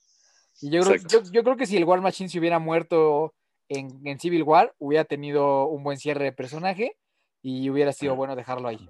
[0.61, 3.33] Y yo creo, yo, yo creo que si el War Machine se hubiera muerto
[3.69, 6.97] en, en Civil War, hubiera tenido un buen cierre de personaje
[7.41, 8.89] y hubiera sido bueno dejarlo ahí.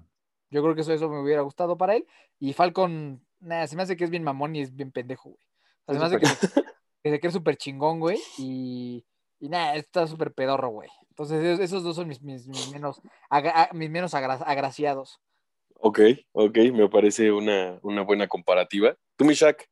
[0.50, 2.06] Yo creo que eso, eso me hubiera gustado para él.
[2.40, 5.40] Y Falcon, nada, se me hace que es bien mamón y es bien pendejo, güey.
[5.86, 6.62] O sea, se me hace que,
[7.02, 8.18] que se cree súper chingón, güey.
[8.38, 9.04] Y,
[9.40, 10.88] y nada, está súper pedorro, güey.
[11.10, 15.20] Entonces, esos, esos dos son mis, mis, mis menos, agra- mis menos agra- agraciados.
[15.78, 16.00] Ok,
[16.32, 18.96] ok, me parece una, una buena comparativa.
[19.16, 19.68] Tú, Mishak.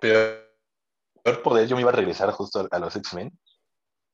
[0.00, 0.56] Peor,
[1.22, 3.36] peor poder, yo me iba a regresar justo a, a los X-Men.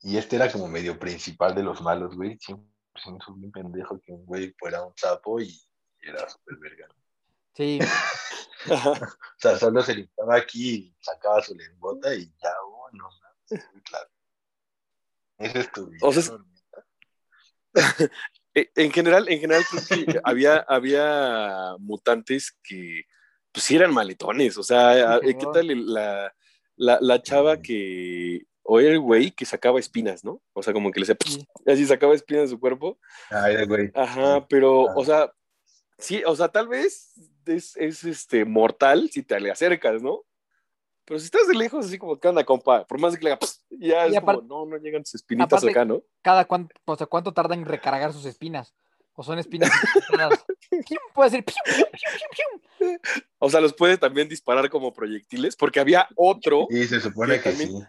[0.02, 2.38] Y este era como medio principal de los malos, güey.
[2.38, 2.70] Siempre
[3.02, 5.58] se me hizo bien pendejo que un güey fuera un sapo y
[6.00, 6.86] era súper verga.
[6.88, 6.94] ¿no?
[7.54, 7.78] Sí,
[8.70, 13.08] O sea, solo se limpiaba aquí y sacaba su lengüota y ya, oh, no
[13.72, 14.10] muy claro.
[15.38, 16.36] Ese es tu O sea,
[17.74, 18.08] Eh,
[18.74, 23.02] En general, en general creo que había, había mutantes que
[23.52, 24.56] pues sí eran maletones.
[24.56, 26.32] O sea, a- ¿qué tal la,
[26.76, 30.42] la, la chava que, o era el güey que sacaba espinas, ¿no?
[30.54, 31.46] O sea, como que le hacía, Sí.
[31.66, 32.98] así sacaba espinas de su cuerpo.
[33.30, 33.90] Ay, güey.
[33.94, 34.94] Ajá, pero, Ah.
[34.96, 35.32] o sea,
[35.98, 37.12] sí, o sea, tal vez
[37.46, 40.22] es, es, este, mortal si te le acercas, ¿no?
[41.06, 42.84] Pero si estás de lejos, así como, ¿qué onda, compa?
[42.84, 45.14] Por más que le haga, "Pss", ya Y es aparte- como, no, no llegan sus
[45.14, 46.02] espinitas aparte- acá, ¿no?
[46.20, 48.74] cada cuánto, o sea, cuánto tarda en recargar sus espinas.
[49.14, 49.70] O son espinas.
[51.14, 51.44] Puede ser.
[51.44, 52.98] pium, pium, pium, pium, pium.
[53.38, 56.66] O sea, los puede también disparar como proyectiles, porque había otro.
[56.68, 57.86] Y se supone Que que también- sí.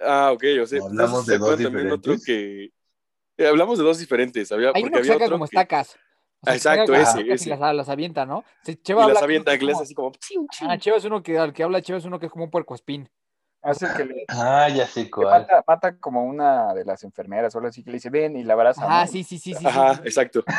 [0.00, 2.24] Ah, ok, o sea, hablamos de se dos también otro diferentes.
[2.26, 2.72] que.
[3.38, 4.52] eh, hablamos de dos diferentes.
[4.52, 5.96] Había, Hay porque uno que había saca otro como que- estacas.
[6.46, 7.50] O sea, que Exacto, ese, y ese.
[7.50, 8.44] Las, las avienta, ¿no?
[8.62, 10.12] Se, y Cheva habla las avienta es inglés como- así como.
[10.70, 12.50] Ah, Cheva es uno que al que habla Cheva es uno que es como un
[12.50, 13.08] puerco espín.
[13.62, 15.40] Hace que le Ah, ya sé cuál.
[15.40, 18.44] mata, mata como una de las enfermeras o algo así que le dice, ven y
[18.44, 18.82] la abraza.
[18.86, 19.10] Ah, ¿no?
[19.10, 19.66] sí, sí, sí, sí.
[19.66, 20.00] Ajá, sí.
[20.04, 20.44] exacto.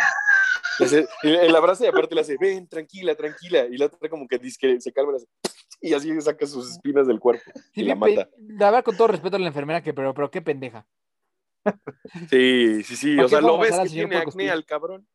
[1.24, 3.66] Y el abrazo y aparte le hace, ven, tranquila, tranquila.
[3.66, 5.28] Y la otra como que dice que se calma le hace,
[5.80, 8.28] y así saca sus espinas del cuerpo Sí, y la mata.
[8.38, 10.86] La verdad, con todo respeto a la enfermera, que pero, pero qué pendeja.
[12.30, 13.16] Sí, sí, sí.
[13.16, 15.08] ¿Por O sea, lo ves que tiene acné al cabrón.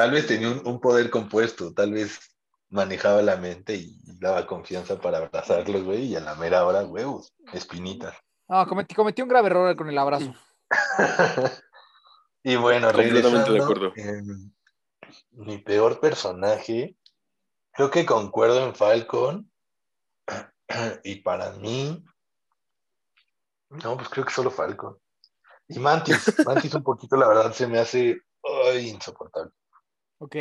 [0.00, 2.18] Tal vez tenía un, un poder compuesto, tal vez
[2.70, 7.34] manejaba la mente y daba confianza para abrazarlos, güey, y a la mera hora, huevos,
[7.52, 8.16] espinitas.
[8.48, 10.32] No, cometí, cometí un grave error con el abrazo.
[12.42, 13.92] y bueno, regresando, de acuerdo.
[13.94, 14.50] em,
[15.32, 16.96] Mi peor personaje,
[17.70, 19.52] creo que concuerdo en Falcon.
[21.04, 22.02] Y para mí,
[23.68, 24.96] no, pues creo que solo Falcon.
[25.68, 28.18] Y Mantis, Mantis un poquito, la verdad, se me hace
[28.64, 29.52] ay, insoportable.
[30.20, 30.36] Ok.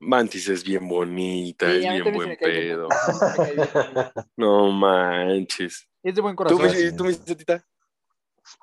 [0.00, 2.88] Mantis es bien bonita, Sí, es bien buen me pedo.
[3.36, 3.68] Me bien.
[4.36, 5.88] No manches.
[6.04, 6.96] Es de buen ¿Tú, corazón.
[6.96, 7.64] tú, mi Cetita?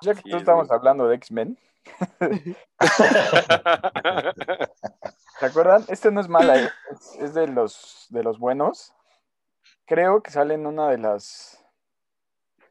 [0.00, 1.58] Ya que Sí, tú es estamos hablando de X-Men,
[5.38, 5.84] ¿se acuerdan?
[5.88, 6.70] Este no es mala, ¿eh?
[6.90, 8.94] es, es de los de los buenos.
[9.84, 11.62] Creo que sale en una de las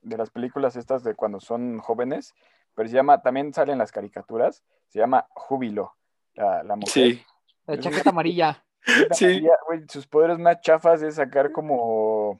[0.01, 2.33] de las películas estas de cuando son jóvenes,
[2.73, 5.93] pero se llama, también salen las caricaturas, se llama Júbilo,
[6.35, 6.91] la, la mujer.
[6.91, 7.23] Sí,
[7.65, 8.61] La chaqueta amarilla.
[9.11, 9.43] Sí.
[9.89, 12.39] Sus poderes más chafas es sacar como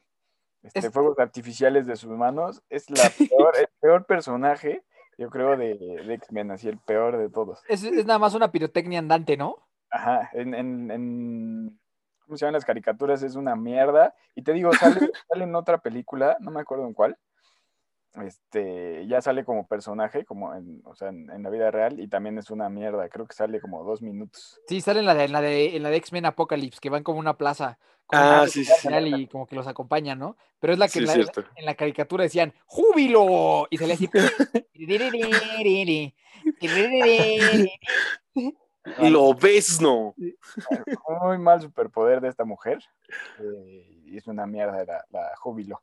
[0.62, 2.62] este, Es- fuegos artificiales de sus manos.
[2.70, 4.84] Es la peor, el peor personaje,
[5.18, 7.64] yo creo, de, de X-Men, así el peor de todos.
[7.68, 9.58] Es, es nada más una pirotecnia andante, ¿no?
[9.90, 11.80] Ajá, en, en, en-
[12.20, 13.24] ¿cómo se llaman las caricaturas?
[13.24, 14.14] Es una mierda.
[14.36, 17.18] Y te digo, sale, sale en otra película, no me acuerdo en cuál.
[18.24, 22.08] Este, ya sale como personaje, como en, o sea, en, en la vida real, y
[22.08, 23.10] también es una mierda.
[23.10, 24.62] Creo que sale como dos minutos.
[24.68, 27.04] Sí, sale en la de, en la de, en la de X-Men Apocalypse, que van
[27.04, 27.78] como a una plaza.
[28.06, 30.38] con Ah, sí, sí, Y como que los acompañan, ¿no?
[30.60, 33.68] Pero es la que sí, en, la, en la caricatura decían ¡Júbilo!
[33.70, 34.10] Y salía así.
[39.00, 40.14] Lo ves, no.
[41.24, 42.80] Muy mal superpoder de esta mujer.
[43.40, 45.82] eh, y es una mierda la, la júbilo.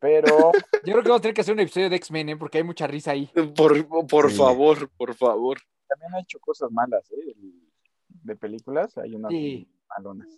[0.00, 0.52] Pero
[0.84, 2.36] Yo creo que vamos a tener que hacer un episodio de X-Men, ¿eh?
[2.36, 3.26] Porque hay mucha risa ahí.
[3.56, 4.36] Por, por Sí.
[4.36, 5.58] favor, por favor.
[5.88, 7.34] también ha hecho cosas malas, ¿eh?
[8.08, 9.66] De películas, hay unas Sí.
[9.88, 10.28] malonas.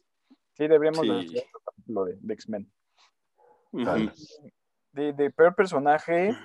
[0.52, 1.26] Sí, deberíamos de Sí.
[1.36, 2.72] hacer otro capítulo de, de X-Men.
[4.92, 6.36] De, de peor personaje,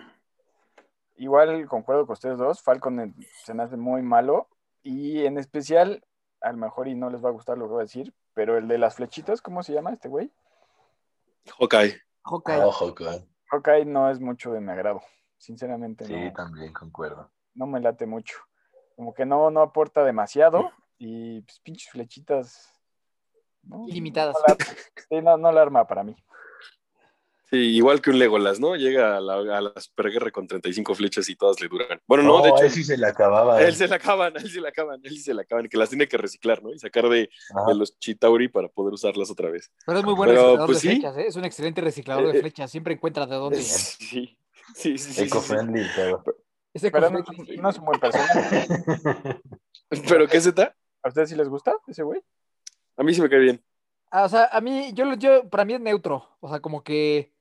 [1.17, 4.47] igual concuerdo con ustedes dos, Falcon se me hace muy malo.
[4.84, 6.04] Y en especial,
[6.41, 8.58] a lo mejor y no les va a gustar lo que voy a decir, pero
[8.58, 10.32] el de las flechitas, ¿cómo se llama este güey?
[11.60, 11.95] Hawkeye.
[12.26, 13.26] Hawkeye.
[13.52, 15.02] Hawkeye no es mucho de mi agrado,
[15.38, 17.32] sinceramente Sí, no, también concuerdo.
[17.54, 18.38] no me late mucho.
[18.96, 22.72] Como que no, no aporta demasiado y pues, pinches flechitas.
[23.64, 23.88] ¿no?
[23.88, 24.36] Ilimitadas.
[24.48, 24.66] No la,
[25.10, 26.16] sí, no, no la arma para mí.
[27.50, 28.76] Sí, igual que un Legolas, ¿no?
[28.76, 32.02] Llega a la, a la superguerra con 35 flechas y todas le duran.
[32.08, 33.58] Bueno, no, No, de a hecho, él sí se le acababa.
[33.58, 35.68] a él se la acaban, a él se la acaban, a él se la acaban,
[35.70, 36.74] que las tiene que reciclar, ¿no?
[36.74, 37.30] Y sacar de,
[37.68, 39.72] de los Chitauri para poder usarlas otra vez.
[39.86, 40.96] Pero es muy buen Pero, reciclador pues, de sí.
[40.96, 41.28] flechas, ¿eh?
[41.28, 42.72] Es un excelente reciclador Eh, de eh, flechas.
[42.72, 43.62] Siempre encuentra de dónde.
[43.62, 43.68] Sí,
[44.08, 44.38] sí,
[44.74, 44.98] sí.
[44.98, 46.24] sí, sí, todo.
[46.74, 47.20] Ese Pero no,
[47.62, 48.68] no es un buen personaje.
[50.10, 50.76] ¿Pero qué Z?
[51.04, 52.22] ¿A ustedes sí les gusta ese güey?
[52.98, 53.64] A mí sí me cae bien.
[54.10, 56.38] Ah, o sea, a mí, yo, lo- yo, para mí es neutro.
[56.40, 57.34] O sea, como que,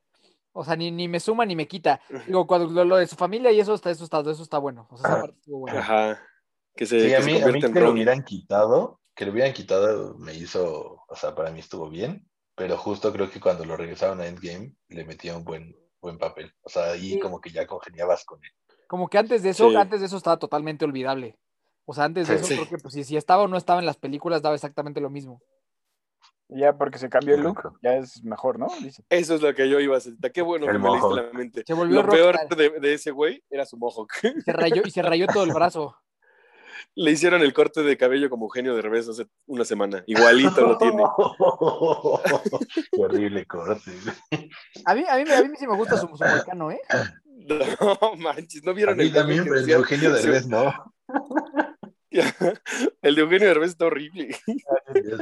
[0.55, 2.01] o sea, ni, ni me suma ni me quita.
[2.27, 4.87] Digo, cuando lo, lo de su familia y eso está, eso está, eso está bueno.
[4.91, 5.81] O sea, esa parte estuvo buena.
[5.81, 6.23] Ajá.
[6.75, 9.27] Que se, Sí, que a se mí, a mí en que lo hubieran quitado, que
[9.27, 13.41] lo hubieran quitado me hizo, o sea, para mí estuvo bien, pero justo creo que
[13.41, 16.53] cuando lo regresaron a Endgame le metía un buen, buen papel.
[16.63, 17.19] O sea, ahí Sí.
[17.21, 18.51] como que ya congeniabas con él.
[18.89, 19.77] Como que antes de eso, Sí.
[19.77, 21.39] antes de eso estaba totalmente olvidable.
[21.85, 22.55] O sea, antes de Sí, eso, sí.
[22.57, 25.11] creo que pues, si, si estaba o no estaba en las películas, daba exactamente lo
[25.11, 25.43] mismo.
[26.57, 28.69] Ya porque se cambió el look, ya es mejor, ¿no?
[28.81, 29.03] Dice.
[29.11, 30.15] Eso es lo que yo iba a hacer.
[30.33, 31.65] Qué bueno El que me leíste la mente.
[31.67, 34.13] Se volvió Lo peor de, de ese güey era su mohawk.
[34.45, 35.97] Se rayó, y se rayó todo el brazo.
[36.97, 40.05] Le hicieron el corte de cabello como Eugenio de revés hace una semana.
[40.07, 41.03] Igualito lo tiene.
[42.93, 43.91] Qué horrible corte.
[44.85, 46.81] A mí, a mí, a mí sí me gusta su, su ¿eh?
[47.81, 50.73] No manches, ¿no A vieron mí el también, pero el de Eugenio Derbez no.
[53.03, 54.35] El de Eugenio Derbez está horrible.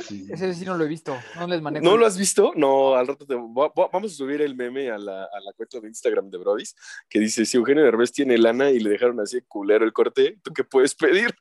[0.07, 0.27] Sí.
[0.31, 1.17] Ese sí no lo he visto.
[1.39, 1.85] No les manejo.
[1.85, 2.53] ¿No lo has visto?
[2.55, 5.53] No, al rato te va- va- vamos a subir el meme a la, a la
[5.57, 6.77] cuenta de Instagram de Brodis
[7.09, 10.53] que dice, si Eugenio Derbez tiene lana y le dejaron así culero el corte, ¿tú
[10.53, 11.35] qué puedes pedir?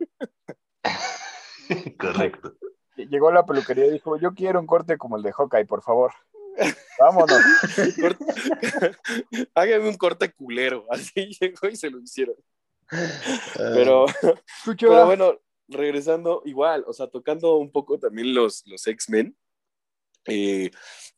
[1.98, 2.56] Correcto.
[2.98, 5.82] Llegó a la peluquería y dijo, yo quiero un corte como el de Hawkeye, por
[5.82, 6.12] favor.
[7.00, 7.40] Vámonos.
[8.00, 8.26] Corte-
[9.56, 10.86] Hágame un corte culero.
[10.90, 12.36] Así llegó y se lo hicieron.
[13.58, 14.06] Pero,
[14.66, 19.36] Chucho, pero bueno, regresando, igual, o sea, tocando un poco también los, los X-Men,
[20.26, 20.72] eh,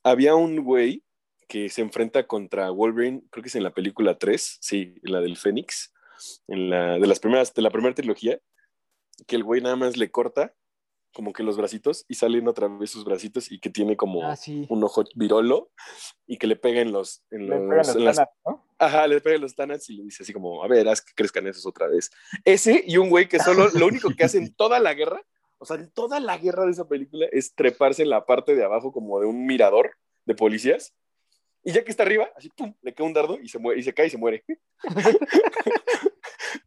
[0.04, 1.04] había un güey
[1.48, 5.38] que se enfrenta contra Wolverine, creo que es en la película 3, sí, la del
[5.38, 5.94] Fénix,
[6.48, 8.40] en la, de las primeras, de la primera trilogía,
[9.28, 10.54] que el güey nada más le corta
[11.14, 14.36] como que los bracitos y salen otra vez sus bracitos y que tiene como Ah,
[14.36, 14.66] sí.
[14.70, 15.70] un ojo virolo
[16.28, 18.64] y que le pega en los, en Le los, pegan los en las- tanas, ¿no?
[18.80, 21.14] Ajá, le pega en los Thanos y le dice así como, a ver, haz que
[21.16, 22.12] crezcan esos otra vez.
[22.44, 25.22] Ese y un güey que solo, lo único que hace en toda la guerra,
[25.60, 28.64] o sea, en toda la guerra de esa película, es treparse en la parte de
[28.66, 29.92] abajo como de un mirador
[30.26, 30.94] de policías.
[31.64, 33.84] Y ya que está arriba, así, pum, le cae un dardo y se, muere, y
[33.84, 34.44] se cae y se muere.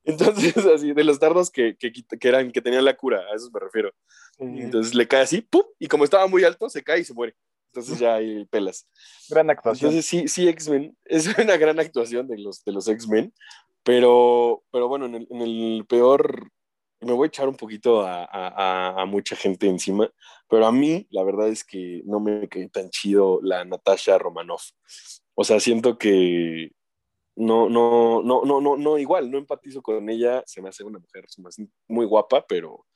[0.05, 3.51] Entonces, así, de los dardos que, que, que eran, que tenían la cura, a eso
[3.53, 3.93] me refiero.
[4.39, 5.63] Entonces le cae así, ¡pum!
[5.79, 7.35] Y como estaba muy alto, se cae y se muere.
[7.73, 8.87] Entonces ya hay pelas.
[9.29, 9.91] gran actuación.
[9.91, 10.97] Entonces sí, sí, X-Men.
[11.05, 13.33] Es una gran actuación de los, de los X-Men.
[13.83, 16.51] Pero, pero bueno, en el, en el peor,
[17.01, 20.11] me voy a echar un poquito a, a- a- mucha gente encima.
[20.49, 24.71] Pero a mí, la verdad es que no me cae tan chido la Natasha Romanoff.
[25.35, 26.73] O sea, siento que
[27.37, 30.43] no, no, no, no, no, no, igual, no empatizo con ella.
[30.47, 31.27] Se me hace una mujer
[31.87, 32.87] muy guapa, pero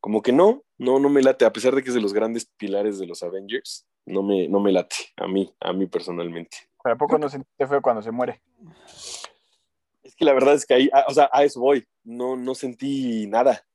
[0.00, 2.46] como que no, no, no me late, a pesar de que es de los grandes
[2.56, 6.56] pilares de los Avengers, no me, no me late, a mí, a mí personalmente.
[6.82, 8.42] ¿Pero a poco no sentiste feo cuando se muere?
[10.02, 12.54] Es que la verdad es que ahí, a- o sea, a eso voy, no, no
[12.54, 13.66] sentí nada.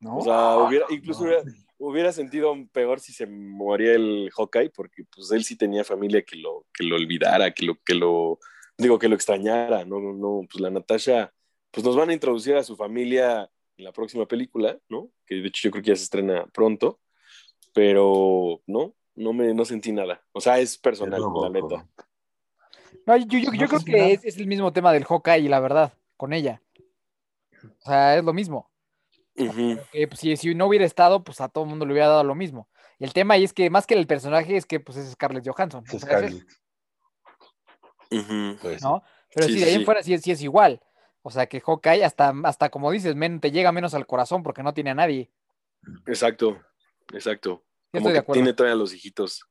[0.00, 0.18] ¿No?
[0.18, 1.42] O sea, hubiera, incluso hubiera,
[1.78, 6.36] hubiera sentido peor si se moría el Hawkeye, porque pues él sí tenía familia que
[6.36, 8.38] lo, que lo olvidara, que lo, que lo,
[8.82, 11.32] digo, que lo extrañara, no, no, no, pues la Natasha,
[11.70, 15.10] pues nos van a introducir a su familia en la próxima película, ¿no?
[15.26, 17.00] Que de hecho yo creo que ya se estrena pronto,
[17.72, 20.22] pero no, no me, no sentí nada.
[20.32, 21.86] O sea, es personal, la neta.
[23.06, 23.84] No, yo, yo- yo No creo nada.
[23.84, 26.62] que es, es el mismo tema del Hawkeye, la verdad, con ella.
[27.62, 28.70] O sea, es lo mismo.
[29.36, 29.78] Ujú.
[29.92, 32.24] Que, pues, si, si no hubiera estado, pues a todo el mundo le hubiera dado
[32.24, 32.68] lo mismo.
[32.98, 35.48] Y el tema ahí es que más que el personaje es que pues es Scarlett
[35.48, 35.84] Johansson.
[35.90, 36.20] Es sea,
[38.60, 39.02] pues, ¿no?
[39.34, 40.80] Pero Sí, sí, sí, de ahí en fuera sí, es- sí es igual.
[41.22, 44.62] O sea que Hawkeye hasta, hasta como dices, men, te llega menos al corazón porque
[44.62, 45.30] no tiene a nadie.
[46.06, 46.60] Exacto,
[47.12, 47.64] exacto.
[47.92, 49.42] Sí, Como que tiene todavía los hijitos.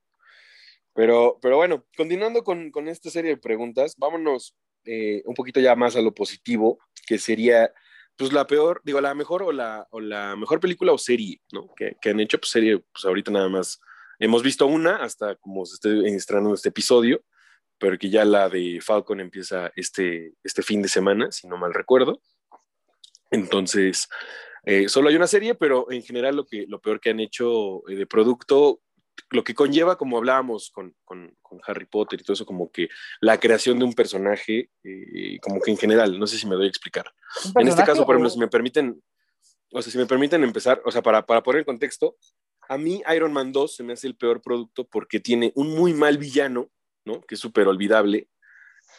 [0.94, 5.76] Pero, pero bueno, continuando con, con esta serie de preguntas, vámonos eh, un poquito ya
[5.76, 7.72] más a lo positivo, que sería,
[8.18, 11.74] pues la peor, digo, la mejor o la, o la mejor película o serie, ¿no?
[11.76, 13.80] Que, que han hecho, pues serie, pues ahorita nada más
[14.18, 17.22] hemos visto una hasta como se esté estrenando este episodio,
[17.80, 21.74] pero que ya la de Falcon empieza este, este fin de semana, si no mal
[21.74, 22.22] recuerdo.
[23.32, 24.08] Entonces,
[24.66, 27.88] eh, solo hay una serie, pero en general lo, que, lo peor que han hecho
[27.90, 28.82] eh, de producto,
[29.32, 32.90] lo que conlleva, como hablábamos con, con, con Harry Potter y todo eso, como que
[33.22, 36.66] la creación de un personaje, eh, como que en general, no sé si me doy
[36.66, 37.06] a explicar.
[37.56, 39.02] ¿Un En este caso, por ejemplo, si me permiten,
[39.72, 42.18] o sea, si me permiten empezar, o sea, para, para poner en contexto,
[42.68, 45.94] a mí Iron Man 2 se me hace el peor producto porque tiene un muy
[45.94, 46.70] mal villano,
[47.10, 47.22] ¿no?
[47.22, 48.28] Que es súper olvidable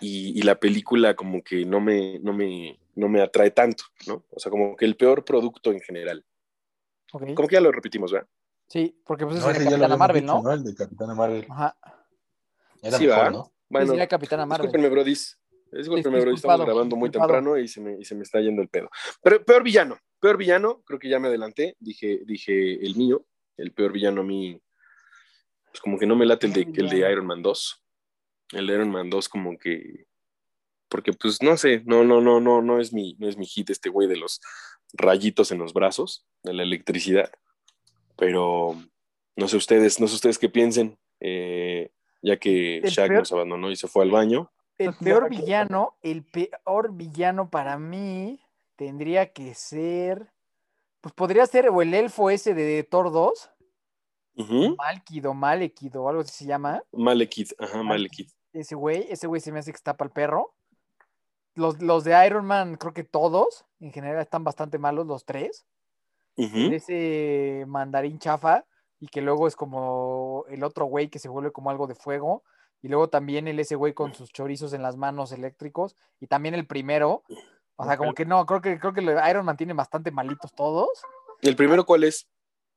[0.01, 4.25] y, y la película como que no me, no, me, no me atrae tanto, ¿no?
[4.31, 6.25] O sea, como que el peor producto en general.
[7.11, 8.29] Como que ya lo repetimos, ¿verdad?
[8.69, 10.53] Sí, porque pues es no, el lo Capitana Marvel, dicho, ¿no?
[10.53, 11.47] El de Capitana Marvel.
[11.51, 11.77] Ajá.
[12.83, 13.31] Era Sí, mejor, ¿va?
[13.31, 13.53] ¿no?
[13.69, 14.67] Bueno, sería Capitana Marvel.
[14.69, 15.37] discúlpenme, Brodis.
[15.73, 17.33] Discúlpenme, Dis- Brodis, estamos grabando muy disculpado.
[17.35, 18.89] temprano y se, me, y se me está yendo el pedo.
[19.23, 23.25] Pero peor villano, peor villano, creo que ya me adelanté, dije, dije el mío,
[23.57, 24.61] el peor villano a mí,
[25.71, 27.11] pues como que no me late el de, el de.
[27.13, 27.85] Iron Man 2.
[28.53, 30.07] El Iron Man 2 como que,
[30.89, 33.71] porque pues no sé, no, no, no, no, no es mi, no es mi hit
[33.71, 34.41] este güey de los
[34.93, 37.31] rayitos en los brazos, de la electricidad.
[38.17, 38.75] Pero
[39.37, 41.91] no sé ustedes, no sé ustedes qué piensen, eh,
[42.23, 44.51] ya que El Shaq peor- nos abandonó y se fue al baño.
[44.79, 48.41] El peor villano, el peor villano para mí
[48.77, 50.33] tendría que ser.
[51.03, 53.51] Pues podría ser o el elfo ese de Thor 2,
[54.37, 54.77] Ujú.
[54.77, 56.83] Malkid o Malekid o algo así se llama.
[56.93, 58.31] Malekith, ajá, Malekith.
[58.53, 60.55] Ese güey, ese güey se me hace que está para el perro.
[61.55, 65.67] Los, los de Iron Man, creo que todos, en general, están bastante malos, los tres.
[66.37, 66.73] Ujú.
[66.73, 68.65] Ese mandarín chafa,
[68.99, 72.43] y que luego es como el otro güey que se vuelve como algo de fuego.
[72.83, 75.97] Y luego también el ese güey con sus chorizos en las manos eléctricos.
[76.19, 77.25] Y también el primero.
[77.77, 80.89] O sea, como que no, creo que, creo que Iron Man tiene bastante malitos todos.
[81.43, 82.27] ¿El primero cuál es?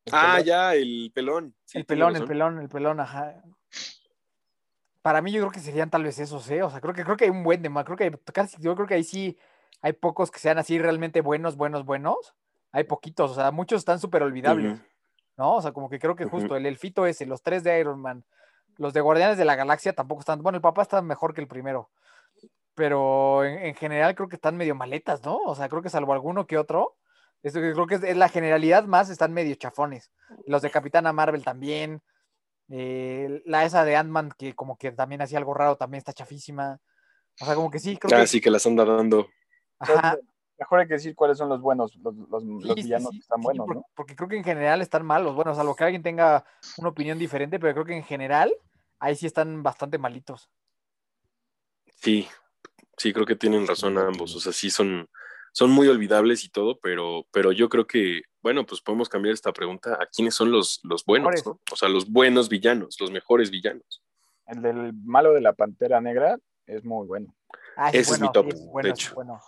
[0.06, 0.46] El Ah, pelón.
[0.46, 1.56] ya, el pelón.
[1.66, 3.42] Sí, el pelón, el pelón, el pelón, ajá.
[5.04, 6.64] Para mí yo creo que serían tal vez esos, ¿eh?
[6.64, 7.86] O sea, creo que, creo que hay un buen de más.
[7.86, 9.38] Creo que hay casi, yo creo que ahí sí
[9.82, 12.34] hay pocos que sean así realmente buenos, buenos, buenos.
[12.72, 14.82] Hay poquitos, o sea, muchos están súper olvidables.
[15.38, 15.56] ¿no?
[15.56, 18.24] O sea, como que creo que justo el elfito ese, los tres de Iron Man,
[18.78, 21.48] los de Guardianes de la Galaxia tampoco están, bueno, el papá está mejor que el
[21.48, 21.92] primero,
[22.74, 25.38] pero en, en general creo que están medio maletas, ¿no?
[25.38, 26.96] O sea, creo que salvo alguno que otro,
[27.44, 30.12] esto que creo que es, es la generalidad más, están medio chafones.
[30.48, 32.02] Los de Capitana Marvel también.
[32.70, 36.80] Eh, la esa de Ant-Man, que como que también hacía algo raro, también está chafísima.
[37.42, 38.28] O sea, como que sí, creo Ah, que.
[38.28, 39.28] sí, que las anda dando.
[39.80, 40.18] Ajá,
[40.58, 43.18] Mejor hay que decir cuáles son los buenos, los, los, los sí, sí, villanos sí,
[43.18, 43.86] que están sí, buenos, por- ¿no?
[43.96, 45.36] Porque creo que en general están malos.
[45.36, 46.46] Bueno, salvo que alguien tenga
[46.78, 48.54] una opinión diferente, pero creo que en general
[49.00, 50.50] ahí sí están bastante malitos.
[52.02, 52.28] Sí,
[52.98, 54.36] sí, creo que tienen razón ambos.
[54.36, 55.08] O sea, sí son,
[55.54, 59.52] son muy olvidables y todo, pero, pero yo creo que, bueno, pues podemos cambiar esta
[59.54, 61.46] pregunta a quiénes son los, los buenos.
[61.46, 61.60] ¿no?
[61.72, 64.04] O sea, los buenos villanos, los mejores villanos.
[64.46, 66.38] El del malo de la pantera negra
[66.68, 67.34] es muy bueno.
[67.78, 69.16] Ah, Ese es mi top, de bueno, hecho.
[69.16, 69.40] bueno.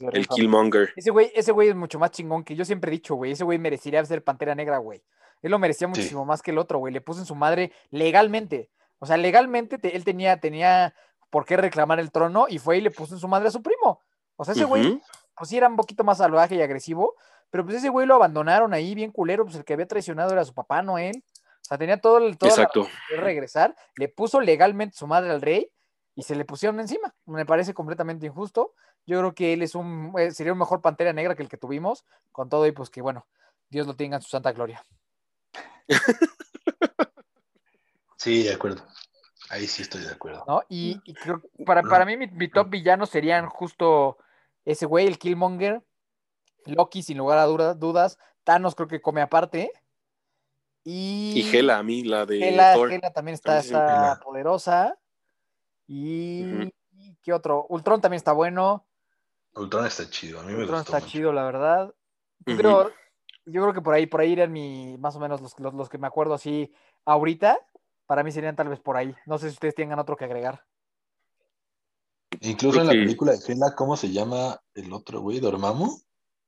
[0.00, 0.26] El.
[0.26, 0.92] Killmonger.
[0.96, 3.30] Ese güey, ese güey es mucho más chingón que yo siempre he dicho, güey.
[3.32, 5.00] Ese güey merecería ser Pantera Negra, güey.
[5.42, 6.92] Él lo merecía muchísimo más que el otro, güey.
[6.92, 8.70] Le puso en su madre legalmente.
[8.98, 10.94] O sea, legalmente te- él tenía, tenía
[11.30, 13.62] por qué reclamar el trono y fue y le puso en su madre a su
[13.62, 14.00] primo.
[14.36, 15.00] O sea, ese güey.
[15.36, 17.16] Pues sí era un poquito más salvaje y agresivo,
[17.50, 20.44] pero pues ese güey lo abandonaron ahí bien culero, pues el que había traicionado era
[20.44, 21.22] su papá, no él.
[21.36, 22.88] O sea, tenía todo el, toda la Exacto.
[23.10, 25.70] de regresar, le puso legalmente su madre al rey
[26.14, 27.14] y se le pusieron encima.
[27.26, 28.74] Me parece completamente injusto.
[29.06, 31.56] Yo creo que él es un, eh, sería un mejor pantera negra que el que
[31.56, 33.26] tuvimos, con todo y pues que bueno,
[33.68, 34.84] Dios lo tenga en su santa gloria.
[38.16, 38.86] Sí, de acuerdo.
[39.50, 40.44] Ahí sí estoy de acuerdo.
[40.46, 40.62] ¿no?
[40.68, 44.16] Y, y creo que para, para mí mi, mi top villanos serían justo
[44.64, 45.82] ese güey, el Killmonger,
[46.66, 49.72] Loki sin lugar a dudas, Thanos creo que come aparte.
[50.84, 52.92] Y, Y Hela, a mí, la de Hela, Thor.
[52.92, 54.98] Hela también está, está poderosa.
[55.86, 56.72] Y,
[57.22, 57.66] ¿qué otro?
[57.68, 58.86] Ultron también está bueno.
[59.54, 60.40] Ultron está chido.
[60.40, 61.12] A mí me Ultron gustó está mucho.
[61.12, 61.94] chido, la verdad.
[62.46, 62.90] Yo creo,
[63.44, 65.88] yo creo que por ahí, por ahí eran mi, más o menos los, los, los
[65.88, 66.72] que me acuerdo así
[67.04, 67.58] ahorita.
[68.06, 69.14] Para mí serían tal vez por ahí.
[69.26, 70.64] No sé si ustedes tengan otro que agregar.
[72.40, 75.38] Incluso Creo en la que- película de Hela, ¿cómo se llama el otro güey?
[75.40, 75.98] ¿Dormammu?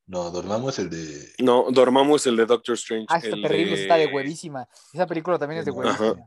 [0.06, 1.32] No, Dormammu es el de.
[1.38, 3.06] No, Dormammu es el de Doctor Strange.
[3.08, 4.68] Ah, está terrible, de- está de huevísima.
[4.92, 5.80] Esa película también es de Ajá.
[5.80, 6.26] huevísima.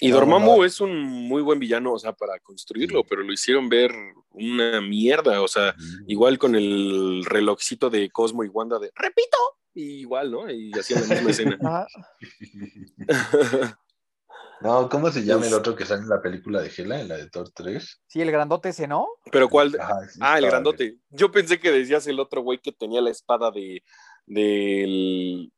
[0.00, 0.64] Y No, Dormammu no.
[0.64, 3.92] es un muy buen villano, o sea, para construirlo, pero lo hicieron ver
[4.30, 5.74] una mierda, o sea,
[6.06, 9.36] igual con el relojcito de Cosmo y Wanda de repito,
[9.72, 10.50] y igual, ¿no?
[10.50, 11.86] Y hacían la misma escena.
[14.64, 17.16] No, ¿cómo se llama el otro que sale en la película de Hela, en la
[17.18, 18.00] de Thor 3?
[18.06, 19.06] Sí, el grandote ese, ¿no?
[19.30, 19.76] Pero ¿cuál?
[19.78, 20.96] Ajá, sí, Ah, el grandote.
[21.10, 23.82] Yo pensé que decías el otro güey que tenía la espada de
[24.26, 25.52] del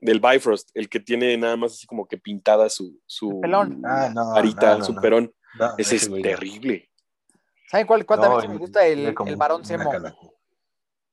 [0.00, 3.82] del Bifrost, el que tiene nada más así como que pintada su su El pelón.
[3.86, 4.34] Ah, no.
[4.34, 5.00] arita, no, no, su no.
[5.00, 5.32] perón.
[5.56, 6.90] No, Ese es terrible.
[7.70, 8.86] ¿Saben cuál, cuál No, también sí me el- gusta?
[8.86, 9.90] El, el varón Semo.
[9.90, 10.16] cala-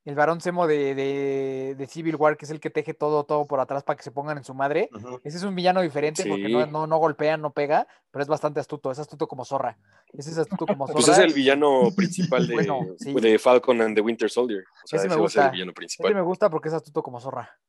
[0.05, 3.45] El varón Semo de, de, de Civil War, que es el que teje todo, todo
[3.45, 4.89] por atrás para que se pongan en su madre.
[5.23, 8.59] Ese es un villano diferente porque no, no, no golpea, no pega, pero es bastante
[8.59, 8.91] astuto.
[8.91, 9.77] Es astuto como zorra.
[10.13, 10.95] Ese es astuto como zorra.
[10.95, 13.13] Pues es el villano principal de, Bueno, sí.
[13.13, 14.63] de Falcon and the Winter Soldier.
[14.83, 15.51] O sea, Ese ese, me va a ser el gusta.
[15.51, 16.15] villano Ese principal.
[16.15, 17.59] me gusta porque es astuto como zorra.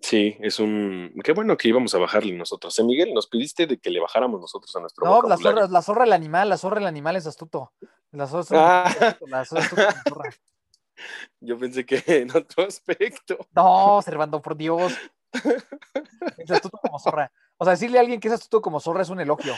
[0.00, 1.12] Sí, es un.
[1.24, 2.78] Qué bueno que íbamos a bajarle nosotros.
[2.78, 3.12] ¿Eh, Miguel?
[3.12, 6.12] Nos pidiste de que le bajáramos nosotros a nuestro No, la zorra, la zorra el
[6.12, 7.72] animal, la zorra el animal es astuto.
[8.12, 9.16] La zorra, Ah.
[9.26, 10.30] la zorra es astuto como zorra.
[11.40, 13.38] Yo pensé que en otro aspecto.
[13.54, 14.96] No, Servando, por Dios.
[16.38, 17.32] Es astuto como zorra.
[17.56, 19.54] O sea, decirle a alguien que es astuto como zorra es un elogio.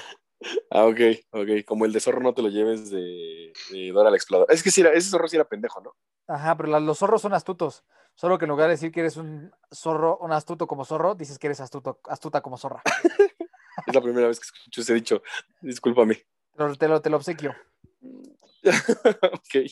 [0.70, 1.48] Ah, ok, ok.
[1.66, 4.52] Como el de zorro no te lo lleves de, de Dora la exploradora.
[4.54, 5.94] Es que sí ese zorro sí era pendejo, ¿no?
[6.28, 7.84] Ajá, pero la- los zorros son astutos.
[8.14, 11.38] Solo que en lugar de decir que eres un zorro, un astuto como zorro, dices
[11.38, 12.82] que eres astuto, astuta como zorra.
[13.86, 15.22] Es la primera vez que escucho ese dicho.
[15.60, 16.24] Discúlpame.
[16.56, 17.54] Pero te lo, te lo obsequio.
[18.62, 19.66] ok.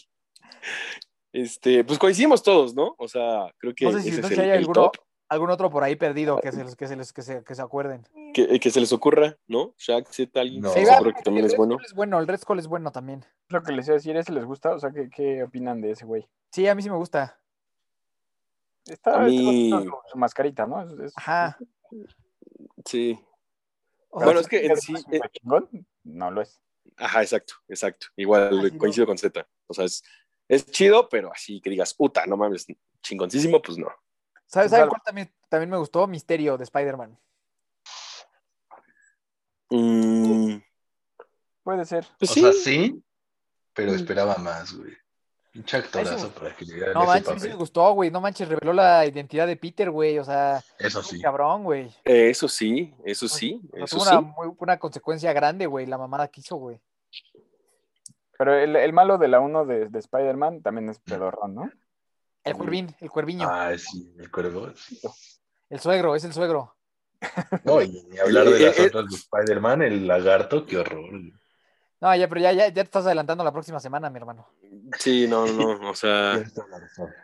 [1.32, 2.94] Este, pues coincidimos todos, ¿no?
[2.98, 4.58] O sea, creo que No sé si, ese no es sé si el, hay el
[4.58, 4.96] alguno, top.
[5.28, 7.62] algún otro por ahí perdido que se, les- que se, les- que se, que se
[7.62, 8.06] acuerden.
[8.34, 9.74] Que, que se les ocurra, ¿no?
[9.78, 10.70] Shaq, Z, alguien No.
[10.72, 11.74] Sí, se va, que también el es bueno.
[11.76, 13.24] Skull es bueno, el Red Skull es bueno también.
[13.48, 14.74] Lo que les iba a decir, ¿ese les gusta?
[14.74, 16.28] O sea, ¿qué, qué opinan de ese güey?
[16.50, 17.38] Sí, a mí sí me gusta.
[18.86, 20.82] Está, A mí- está su, su mascarita, ¿no?
[20.82, 21.56] Es- es- Ajá.
[22.84, 23.18] Sí.
[24.10, 24.92] O sea, Bueno, es que en sí.
[24.94, 25.68] ¿Es eh, chingón?
[26.04, 26.60] No lo es.
[26.96, 28.08] Ajá, exacto, exacto.
[28.16, 29.46] Igual Ah, coincido con Z.
[29.66, 30.02] O sea, es,
[30.48, 32.66] es chido, pero así que digas, puta, no mames,
[33.02, 33.88] chingoncísimo, pues no.
[34.46, 34.70] ¿Sabes.
[34.70, 36.06] ¿saben cuál también, también me gustó?
[36.06, 37.18] Misterio de Spider-Man.
[39.70, 40.56] Mm,
[41.62, 42.06] Puede ser.
[42.18, 42.40] pues O sí.
[42.40, 43.02] sea, sí,
[43.72, 43.96] pero Mm.
[43.96, 44.92] esperaba más, güey.
[45.52, 47.58] Pinche actorazo me- para que llegara No manches, a mí sí me papel.
[47.58, 48.10] gustó, güey.
[48.10, 50.18] No manches, reveló la identidad de Peter, güey.
[50.18, 51.20] O sea, Eso sí.
[51.20, 51.88] cabrón, güey.
[52.04, 54.10] Eh, Eso sí, eso sí, O sea, eso tuvo sí.
[54.12, 56.80] una, muy- una consecuencia grande, güey, la mamada que hizo, güey.
[58.42, 61.70] Pero el, el malo de la 1 de, de Spider-Man también es pedorrón, ¿no?
[62.42, 63.46] El cuervín, el cuerviño.
[63.48, 64.72] Ah, sí, el cuervo.
[64.74, 65.00] sí.
[65.70, 66.74] El suegro, es el suegro.
[67.64, 71.12] No, y ni hablar de las eh, otras de Spider-Man, el lagarto, qué horror.
[72.00, 74.48] No, ya, pero ya, ya, ya te estás adelantando la próxima semana, mi hermano.
[74.98, 77.14] Sí, no, no, no, o sea, Tienes toda la razón.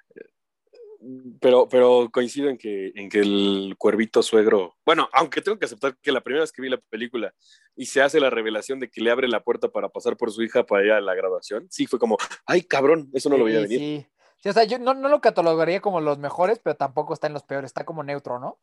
[1.40, 5.96] Pero, pero coincido en que, en que el cuervito suegro, bueno, aunque tengo que aceptar
[5.99, 7.32] que la primera vez que vi la película
[7.76, 10.42] y se hace la revelación de que le abre la puerta para pasar por su
[10.42, 13.61] hija para ir a la graduación, sí fue como, ay, cabrón, eso no lo veía
[13.61, 13.78] Sí, venir.
[13.78, 14.07] Sí.
[14.40, 17.32] Sí, o sea, yo no, no lo catalogaría como los mejores, pero tampoco está en
[17.32, 18.59] los peores, está como neutro, ¿no?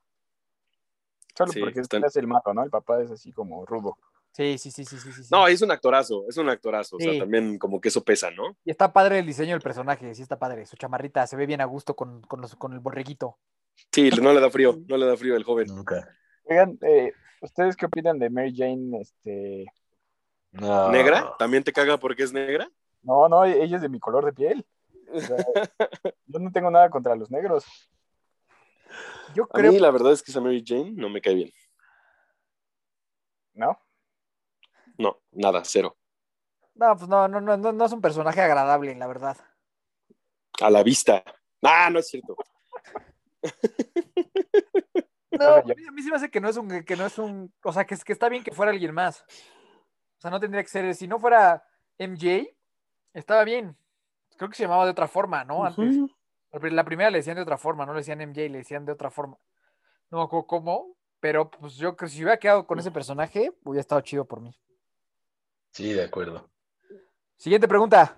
[1.37, 2.63] Solo Sí, porque están- es el malo, ¿no?
[2.63, 3.97] El papá es así como rudo.
[4.35, 5.29] Sí, sí, sí, sí, sí, sí.
[5.31, 8.57] No, es un actorazo, es un actorazo, o sea, también como que eso pesa, ¿no?
[8.65, 10.65] Y está padre el diseño del personaje, sí está padre.
[10.65, 13.37] Su chamarrita se ve bien a gusto con, con, los- con el borreguito.
[13.93, 15.67] Sí, no le da frío, no le da frío al joven.
[15.67, 16.09] Nunca.
[16.43, 18.99] Oigan, eh, ¿ustedes qué opinan de Mary Jane?
[18.99, 19.67] Este,
[20.51, 20.89] No.
[20.91, 21.33] ¿Negra?
[21.39, 22.69] ¿También te caga porque es negra?
[23.03, 24.65] No, no, ella es de mi color de piel.
[25.13, 25.37] O sea,
[26.25, 27.63] yo no tengo nada contra los negros.
[29.33, 31.51] Yo A creo mí la verdad es que esa Mary Jane no me cae bien.
[33.53, 33.79] ¿No?
[34.97, 35.97] No, nada, cero.
[36.75, 39.37] No, pues no, no, no, no, no es un personaje agradable, la verdad.
[40.61, 41.23] A la vista.
[41.61, 42.35] Ah, no es cierto.
[45.31, 47.17] No, a mí, a mí se me hace que no es un, que no es
[47.17, 49.21] un, o sea, que, es- que está bien que fuera alguien más.
[50.17, 51.63] O sea, no tendría que ser, si no fuera
[51.97, 52.47] MJ,
[53.13, 53.77] estaba bien.
[54.37, 55.65] Creo que se llamaba de otra forma, ¿no?
[55.65, 55.97] Antes.
[56.51, 58.85] La pri- La primera le decían de otra forma, no le decían MJ, le decían
[58.85, 59.37] de otra forma.
[60.09, 63.51] No me acuerdo cómo, pero pues yo creo que si hubiera quedado con ese personaje,
[63.65, 64.57] hubiera estado chido por mí.
[65.75, 66.49] Sí, de acuerdo.
[67.37, 68.17] Siguiente pregunta.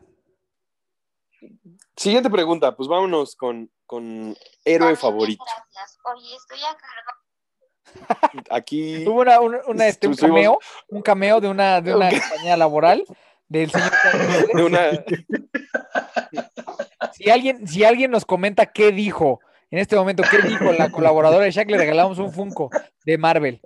[1.96, 5.44] Siguiente pregunta, pues vámonos con, con héroe favorito.
[5.44, 5.98] Gracias.
[6.06, 8.46] Oye, estoy a cargo.
[8.52, 12.10] Aquí, Hubo una, una- una, este, un Estuvimos- cameo, un cameo de una, de una
[12.10, 12.20] Ok.
[12.20, 13.04] compañía laboral
[13.48, 13.92] del señor.
[14.04, 14.92] Carlos de una,
[17.14, 19.40] Si alguien, si alguien nos comenta qué dijo
[19.70, 22.70] en este momento, qué dijo la colaboradora de Shaq, le regalamos un Funko
[23.06, 23.60] de Marvel.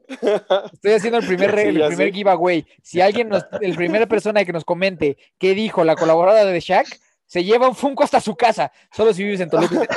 [0.73, 2.65] Estoy haciendo el primer, Sí, el primer giveaway.
[2.81, 6.87] Si alguien nos, el primera persona que nos comente qué dijo la colaboradora de Shaq,
[7.27, 9.87] se lleva un Funko hasta su casa, solo si vives en Toluca.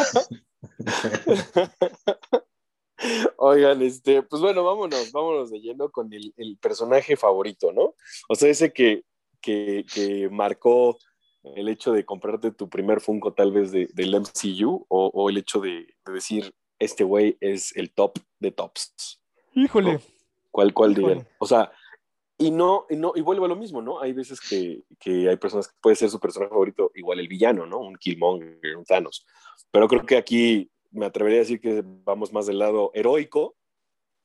[3.39, 7.95] Oigan, este, pues bueno, vámonos, vámonos de lleno con el, el personaje favorito, ¿no?
[8.29, 9.05] O sea, ese que,
[9.41, 10.99] que, que marcó
[11.57, 15.37] el hecho de comprarte tu primer Funko tal vez de, del MCU o, o el
[15.37, 19.21] hecho de, de decir, este güey es el top de tops.
[19.55, 20.01] Híjole.
[20.51, 21.27] ¿Cuál, cuál dirían?
[21.39, 21.73] O sea,
[22.39, 24.01] y no, y no, y vuelvo a lo mismo, ¿no?
[24.01, 27.67] Hay veces que, que hay personas que puede ser su personaje favorito, igual el villano,
[27.67, 27.79] ¿no?
[27.79, 29.27] Un Killmonger, un Thanos.
[29.71, 33.57] Pero creo que aquí me atrevería a decir que vamos más del lado heroico.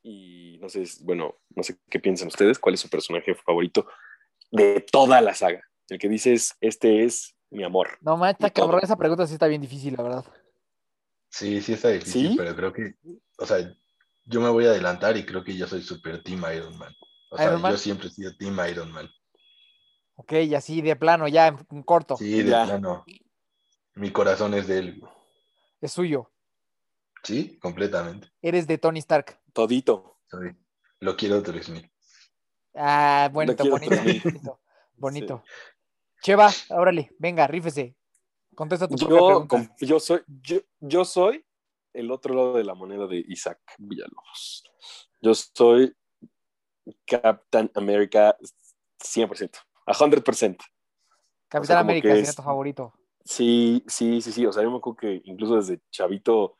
[0.01, 3.87] Y no sé, bueno, no sé qué piensan ustedes, cuál es su personaje favorito
[4.51, 5.68] de toda la saga.
[5.89, 7.97] El que dices, este es mi amor.
[8.01, 8.17] No
[8.51, 8.65] todo.
[8.67, 10.25] cabrón, esa pregunta sí está bien difícil, la verdad.
[11.29, 12.35] Sí, sí está difícil, ¿Sí?
[12.37, 12.95] pero creo que,
[13.37, 13.57] o sea,
[14.25, 16.93] yo me voy a adelantar y creo que yo soy super Team Iron Man.
[17.31, 17.71] O sea, Iron Man.
[17.71, 19.09] yo siempre he sido Team Iron Man.
[20.15, 22.65] Ok, y así de plano, ya en, en corto, Sí, de Ya.
[22.65, 23.05] plano.
[23.95, 25.03] Mi corazón es de él.
[25.81, 26.31] es suyo.
[27.23, 28.29] Sí, completamente.
[28.41, 29.39] Eres de Tony Stark.
[29.53, 30.19] Todito.
[30.29, 30.55] Soy-
[30.99, 31.91] Lo quiero 3000.
[32.75, 34.59] Ah, bonito, quiero bonito, bonito,
[34.95, 35.43] bonito.
[36.21, 37.95] Cheva, órale, venga, rífese.
[38.55, 39.75] Contesta tu Yo, pregunta.
[39.79, 41.45] yo, soy, yo, yo soy
[41.93, 44.63] el otro lado de la moneda de Isaac Villalobos.
[45.21, 45.93] Yo soy
[47.05, 48.35] Captain America
[48.99, 50.57] 100%, a 100%.
[51.47, 52.93] Capitán o sea, América, es- tu favorito.
[53.23, 54.45] Sí, sí, sí, sí.
[54.45, 56.57] O sea, yo me acuerdo que incluso desde chavito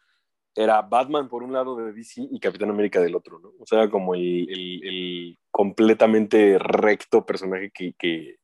[0.56, 3.54] era Batman por un lado de DC y Capitán América del otro, ¿no?
[3.60, 8.39] O sea, como el, el- el completamente recto personaje que, que-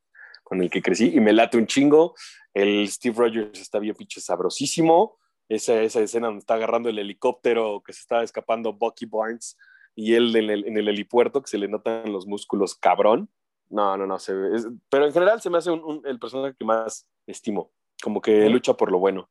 [0.45, 2.15] con el que crecí y me late un chingo.
[2.53, 5.17] El Steve Rogers está bien pinche sabrosísimo.
[5.49, 9.57] Esa, esa escena donde está agarrando el helicóptero que se está escapando Bucky Barnes
[9.95, 13.29] y él en el, en el helipuerto que se le notan los músculos cabrón.
[13.69, 14.17] No, no, no.
[14.19, 17.07] Se ve- es- pero en general se me hace un- un- el personaje que más
[17.27, 17.71] estimo.
[18.01, 19.29] Como que lucha por lo bueno.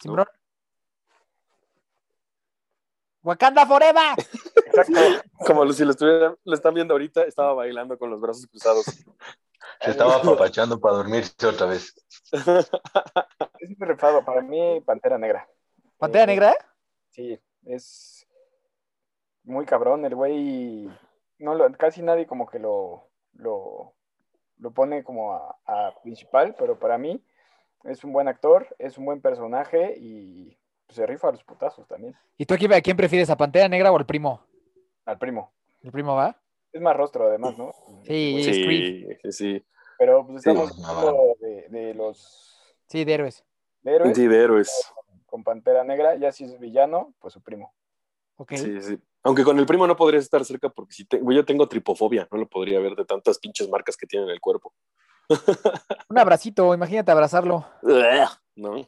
[0.00, 0.26] Simbrón.
[3.22, 4.16] Wakanda Forever.
[4.72, 5.00] Exacto.
[5.46, 8.84] Como si lo, estuvieran, lo están viendo ahorita, estaba bailando con los brazos cruzados.
[9.82, 11.94] Se estaba apapachando para dormirse otra vez.
[12.32, 14.24] Es muy rifado.
[14.24, 15.48] Para mí, Pantera Negra.
[15.98, 16.54] Pantera Eh, Negra.
[17.10, 18.26] Sí, es
[19.44, 20.04] muy cabrón.
[20.04, 20.90] El güey,
[21.38, 23.94] no lo- casi nadie como que lo, lo,
[24.58, 27.22] lo pone como a, a principal, pero para mí
[27.84, 31.86] es un buen actor, es un buen personaje y pues, se rifa a los putazos
[31.88, 32.16] también.
[32.36, 34.42] ¿Y tú aquí a quién prefieres, a Pantera Negra o al primo?
[35.10, 35.52] Al primo.
[35.82, 36.40] El primo va.
[36.72, 37.72] Es más rostro además, ¿no?
[38.04, 38.54] Sí, Sí,
[39.24, 39.66] sí, sí.
[39.98, 43.44] Pero pues estamos hablando de, de los Sí, de héroes.
[43.82, 44.92] de héroes Sí, de héroes.
[45.26, 47.74] con Pantera Negra, ya si es villano, pues su primo.
[48.36, 48.52] Ok.
[48.54, 48.98] Sí, sí.
[49.24, 52.38] Aunque con el primo no podría estar cerca porque si te- yo tengo tripofobia, no
[52.38, 54.72] lo podría ver de tantas pinches marcas que tiene en el cuerpo.
[56.08, 57.64] Un abracito, imagínate abrazarlo.
[58.56, 58.86] No,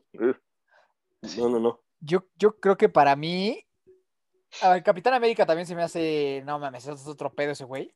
[1.37, 1.81] no, no, no.
[2.01, 3.67] Yo, yo creo que para mí.
[4.61, 6.43] A ver, Capitán América también se me hace.
[6.45, 7.93] No mames, es otro pedo ese güey.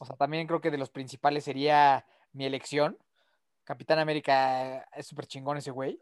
[0.00, 2.98] O sea, también creo que de los principales sería mi elección.
[3.64, 6.00] Capitán América es súper chingón ese güey.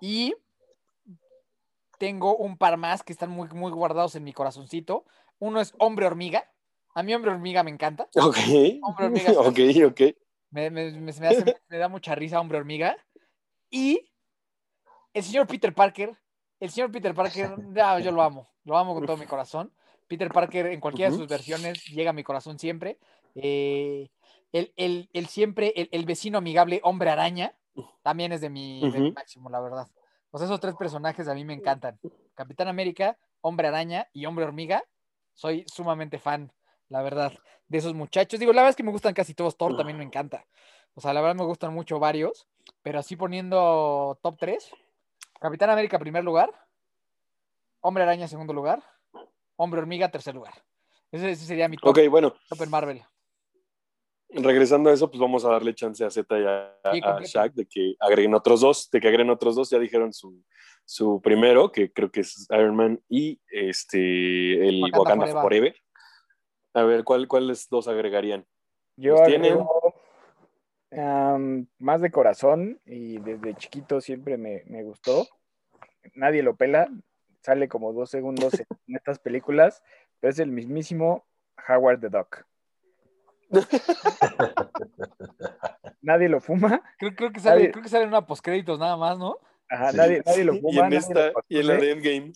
[0.00, 0.34] Y
[1.98, 5.04] tengo un par más que están muy, muy guardados en mi corazoncito.
[5.38, 6.50] Uno es Hombre Hormiga.
[6.94, 8.08] A mí Hombre Hormiga me encanta.
[8.16, 8.36] Ok.
[8.82, 9.32] Hombre hormiga.
[9.38, 10.00] Ok, ok.
[10.50, 12.96] Me, me- me- hace- me da mucha risa Hombre Hormiga.
[13.70, 14.10] Y
[15.12, 16.16] el señor Peter Parker.
[16.58, 18.50] El señor Peter Parker, ah, yo lo amo.
[18.70, 19.72] Lo amo con todo mi corazón.
[20.06, 22.98] Peter Parker en cualquiera de sus versiones llega a mi corazón siempre.
[23.34, 24.08] Eh,
[24.52, 27.56] El, el- el siempre, el, el vecino amigable hombre araña,
[28.02, 29.14] también es de mi, de mi Ujú.
[29.14, 29.88] máximo, la verdad.
[30.32, 31.98] Sea, esos tres personajes a mí me encantan.
[32.36, 34.84] Capitán América, hombre araña y hombre hormiga.
[35.34, 36.52] Soy sumamente fan,
[36.88, 37.32] la verdad,
[37.66, 38.38] de esos muchachos.
[38.38, 39.56] Digo, la verdad es que me gustan casi todos.
[39.56, 40.46] Thor también me encanta.
[40.94, 42.46] O sea, la verdad me gustan mucho varios.
[42.82, 44.70] Pero así poniendo top 3.
[45.40, 46.50] Capitán América, primer lugar.
[47.80, 48.82] Hombre araña, segundo lugar.
[49.56, 50.54] Hombre hormiga, tercer lugar.
[51.10, 53.02] Ese, ese sería mi top, Ok, bueno, top en Marvel.
[54.28, 57.30] regresando a eso, pues vamos a darle chance a Z y a, Sí, a completo.
[57.32, 59.70] Shaq de que agreguen otros dos, de que agreguen otros dos.
[59.70, 60.42] Ya dijeron su,
[60.84, 65.42] su primero, que creo que es Iron Man, y este el Wakanda Wakanda, Forever.
[65.42, 65.76] Forever.
[66.74, 68.46] A ver, ¿cuál, ¿cuáles dos agregarían?
[68.96, 69.94] Yo Pues tienen- agrego,
[70.92, 75.26] am, más de corazón y desde chiquito siempre me, me gustó.
[76.14, 76.88] Nadie lo pela,
[77.42, 79.82] sale como dos segundos en, en estas películas,
[80.20, 81.24] pero es el mismísimo
[81.68, 82.44] Howard the Duck.
[86.02, 88.96] Nadie lo fuma, Creo, creo que sale, Nadie- creo que sale en una postcréditos nada
[88.96, 89.36] más, ¿no?
[89.68, 89.96] ajá, Sí.
[89.98, 92.32] nadie, nadie lo Y fuma, en nadie esta, lo y en la de Endgame.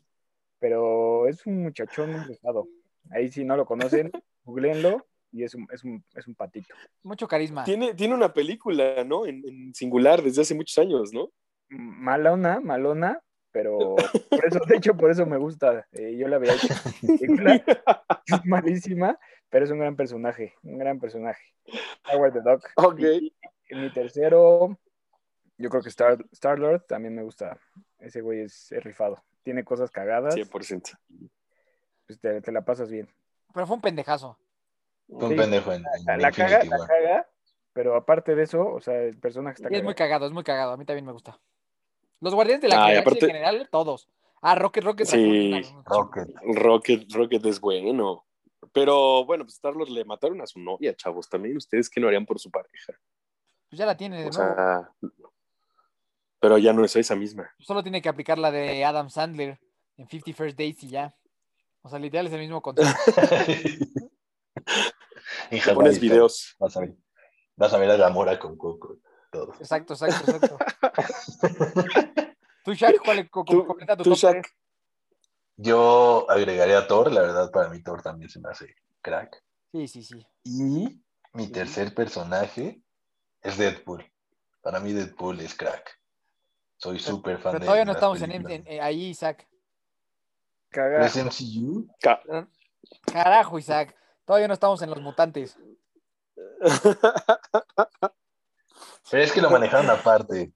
[0.59, 2.67] pero es un muchachón muy pesado.
[3.11, 4.11] Ahí si no lo conocen,
[4.45, 6.75] googleenlo y es un, es un, es un patito.
[7.03, 7.65] Mucho carisma.
[7.65, 9.27] Tiene, tiene una película, ¿no?
[9.27, 11.31] En, en singular desde hace muchos años, ¿no?
[11.71, 13.21] malona, malona,
[13.55, 13.95] pero
[14.29, 15.87] por eso, de hecho, por eso me gusta.
[15.93, 16.67] Eh, yo la había hecho
[18.27, 19.17] es malísima,
[19.49, 21.41] pero es un gran personaje, un gran personaje.
[22.13, 22.65] Howard the Duck.
[22.75, 22.99] Ok.
[22.99, 23.33] Y,
[23.71, 24.77] y mi tercero,
[25.57, 27.57] yo creo que Star, Star Lord también me gusta.
[28.01, 29.23] Ese güey es, es rifado.
[29.45, 30.99] Tiene cosas cagadas, 100%.
[32.07, 33.09] pues te, te la pasas bien.
[33.55, 34.37] Pero fue un pendejazo.
[35.09, 35.37] Fue un Sí.
[35.37, 37.29] pendejo en, en La, caga, la caga,
[37.73, 40.43] pero aparte de eso, o sea, el personaje está Y es muy cagado, es muy
[40.43, 40.73] cagado.
[40.73, 41.39] A mí también me gusta.
[42.25, 44.09] Los guardianes de la y galaxia aparte- en general, todos.
[44.41, 45.07] Ah, Rocket, Rocket.
[45.07, 45.53] Sí,
[45.85, 46.29] Rocket.
[46.43, 48.27] Rocket, Rocket es bueno.
[48.73, 51.29] Pero bueno, pues Star-Lord le mataron a su novia, chavos.
[51.29, 52.95] También ustedes, ¿qué no harían por su pareja?
[53.69, 54.55] Pues ya la tiene de O nuevo.
[54.55, 54.91] sea,
[56.41, 57.51] pero ya no es esa misma.
[57.59, 59.61] Solo tiene que aplicar la de Adam Sandler
[59.99, 61.15] en 50 First Dates y ya.
[61.83, 62.91] O sea, literal es el mismo concepto.
[65.51, 66.57] Hawái pones videos.
[66.59, 66.95] Vas a ver.
[67.57, 68.99] Vas a ver a Gamora con Coco.
[69.35, 69.53] Todo.
[69.59, 70.59] Exacto, exacto, exacto.
[72.65, 74.47] Tú, Shaq, ¿cuál co- Tú- completa tu tú, top Shaq.
[75.57, 79.43] Yo agregaría a Thor, la verdad, para mí Thor también se me hace crack.
[79.73, 80.25] Sí, sí, sí.
[80.45, 82.81] Y mi tercer personaje
[83.43, 84.09] es Deadpool.
[84.63, 86.01] Para mí Deadpool es crack.
[86.77, 88.53] Soy súper fan Pero de todavía no estamos en, películas.
[88.53, 89.49] en- eh, ahí, Isaac.
[90.71, 90.99] Caga.
[90.99, 91.89] ¿Pero es MCU?
[92.01, 92.23] Ca-
[93.13, 93.97] Carajo, Isaac.
[94.25, 95.59] Todavía no estamos en los mutantes.
[99.11, 100.53] Pero es que lo manejaron aparte.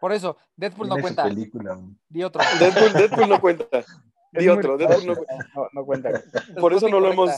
[0.00, 1.24] Por eso, Deadpool no cuenta.
[1.24, 1.78] película.
[2.08, 2.42] Di otro.
[2.60, 3.84] Deadpool, Deadpool no cuenta.
[4.32, 5.48] Di otro, Deadpool no cuenta.
[5.54, 6.22] no, no cuenta.
[6.60, 7.30] Por eso no lo hemos,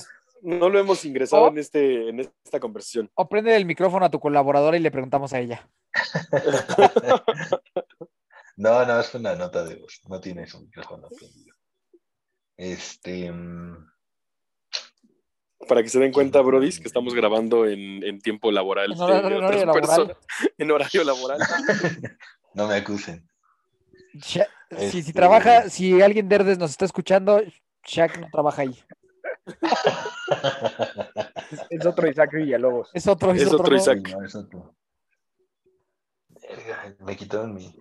[0.43, 3.11] no lo hemos ingresado O- en, este, en esta conversación.
[3.15, 5.69] O prende el micrófono a tu colaboradora y le preguntamos a ella.
[8.59, 10.01] No, no, es una nota de voz.
[10.09, 11.55] No tiene su micrófono prendido.
[12.57, 13.31] Este.
[13.31, 13.87] mm,
[15.69, 18.93] Para que se den cuenta, Brodis, que estamos grabando en, en tiempo laboral.
[18.93, 20.07] En horario- de en horario otras laboral.
[20.07, 20.17] personas.
[20.59, 21.39] En horario laboral.
[22.55, 23.29] no me acusen.
[24.15, 24.47] Sha-
[24.79, 27.41] Si, si Este- trabaja, si alguien de Herdes nos está escuchando,
[27.85, 28.79] Shaq no trabaja ahí.
[31.51, 32.91] Es, es otro Isaac Villalobos.
[32.93, 33.75] Es otro, es, Es otro.
[33.77, 34.09] Isaac.
[34.11, 34.75] No, es otro.
[36.49, 37.75] Verga, me quitaron mi.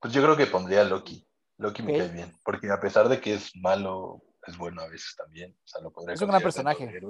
[0.00, 1.26] Pues yo creo que pondría a Loki.
[1.58, 2.32] Loki me cae bien.
[2.44, 5.52] Porque a pesar de que es malo, es bueno a veces también.
[5.52, 7.00] O sea, lo podría Es un gran personaje.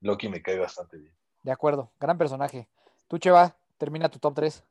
[0.00, 1.14] Loki me cae bastante bien.
[1.42, 2.68] De acuerdo, gran personaje.
[3.08, 4.64] Tú, Cheva, termina tu top 3.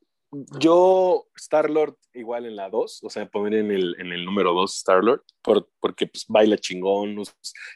[0.59, 4.77] Yo, Star-Lord, igual en la 2, o sea, poner en el, en el número 2
[4.77, 7.21] Star-Lord, por, porque pues, baila chingón,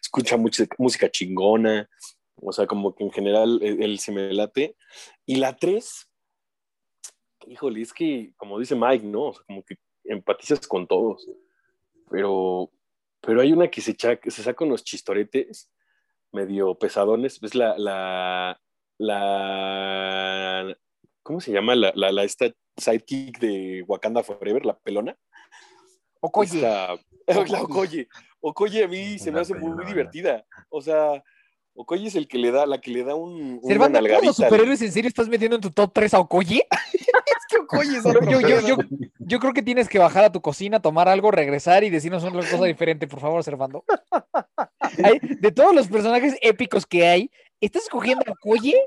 [0.01, 1.87] escucha mucha música chingona,
[2.41, 4.75] o sea, como que en general él, él se me late.
[5.25, 6.09] Y la 3,
[7.47, 9.27] híjole, es que, como dice Mike, ¿no?
[9.27, 11.29] O sea, como que empatizas con todos,
[12.09, 12.71] pero,
[13.22, 15.72] pero hay una que se, se saca unos chistoretes
[16.32, 18.59] medio pesadones, es la, la,
[18.97, 20.78] la,
[21.24, 21.76] ¿cómo se llama?
[21.76, 25.18] La, la, la esta sidekick de Wakanda Forever, la pelona.
[26.22, 26.57] Okoye.
[26.57, 26.97] Esta-
[27.49, 28.07] la Okoye.
[28.39, 30.45] Okoye a mí se me hace muy divertida.
[30.70, 31.24] O sea,
[31.74, 34.82] Okoye es el que le da, la que le da un, Servando, ¿todos los superhéroes
[34.82, 36.68] en serio estás metiendo en tu top 3 a Okoye?
[37.72, 38.88] Yo, yo, yo, pedo.
[38.89, 42.24] yo, yo creo que tienes que bajar a tu cocina, tomar algo, regresar y decirnos
[42.24, 43.84] una cosa diferente, por favor, Servando.
[45.41, 48.80] De todos los personajes épicos que hay, ¿estás escogiendo a Okoye?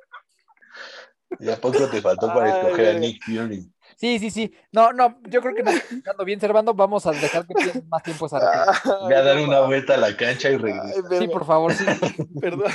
[1.38, 2.98] ¿Y a poco te faltó para Ay, escoger a.
[2.98, 3.70] Nick Fury?
[3.96, 4.52] Sí, sí, sí.
[4.72, 6.74] No, no, yo creo que no estás escuchando bien, Servando.
[6.74, 8.66] Vamos a dejar que tienes más tiempo esa.
[9.02, 11.84] Voy a dar una vuelta a la cancha y verga, Sí, por favor, sí.
[12.40, 12.72] Perdón.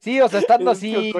[0.00, 1.12] Sí, o sea, estando así,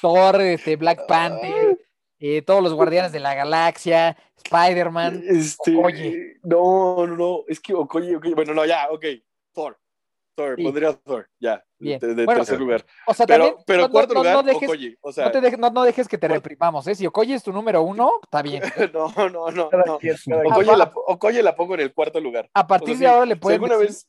[0.00, 1.78] Thor, este, Black Panther,
[2.18, 5.22] eh, todos los Guardianes de la Galaxia, Spider-Man.
[5.26, 6.36] Este, Okoye.
[6.42, 8.34] No, no, no, es que Okoye, Okoye.
[8.34, 9.04] Bueno, no, ya, ok.
[9.52, 9.78] Thor.
[10.34, 10.64] Thor, Sí.
[10.64, 11.64] pondría Thor, ya.
[11.78, 11.98] Bien.
[11.98, 12.84] De, de Bueno, tercer lugar.
[13.06, 13.64] O sea, Pero, también.
[13.66, 14.98] pero no- cuarto no- no lugar, dejes, Okoye.
[15.00, 16.94] O sea, no, te dejes- no- no dejes que te Cuarto- reprimamos, ¿eh?
[16.94, 18.62] Si Okoye es tu número uno, está bien.
[18.94, 19.70] no, no, no,
[20.50, 22.50] Okoye la, Okoye la pongo en el cuarto lugar.
[22.52, 24.08] A partir O sea, de ahora le alguna decir vez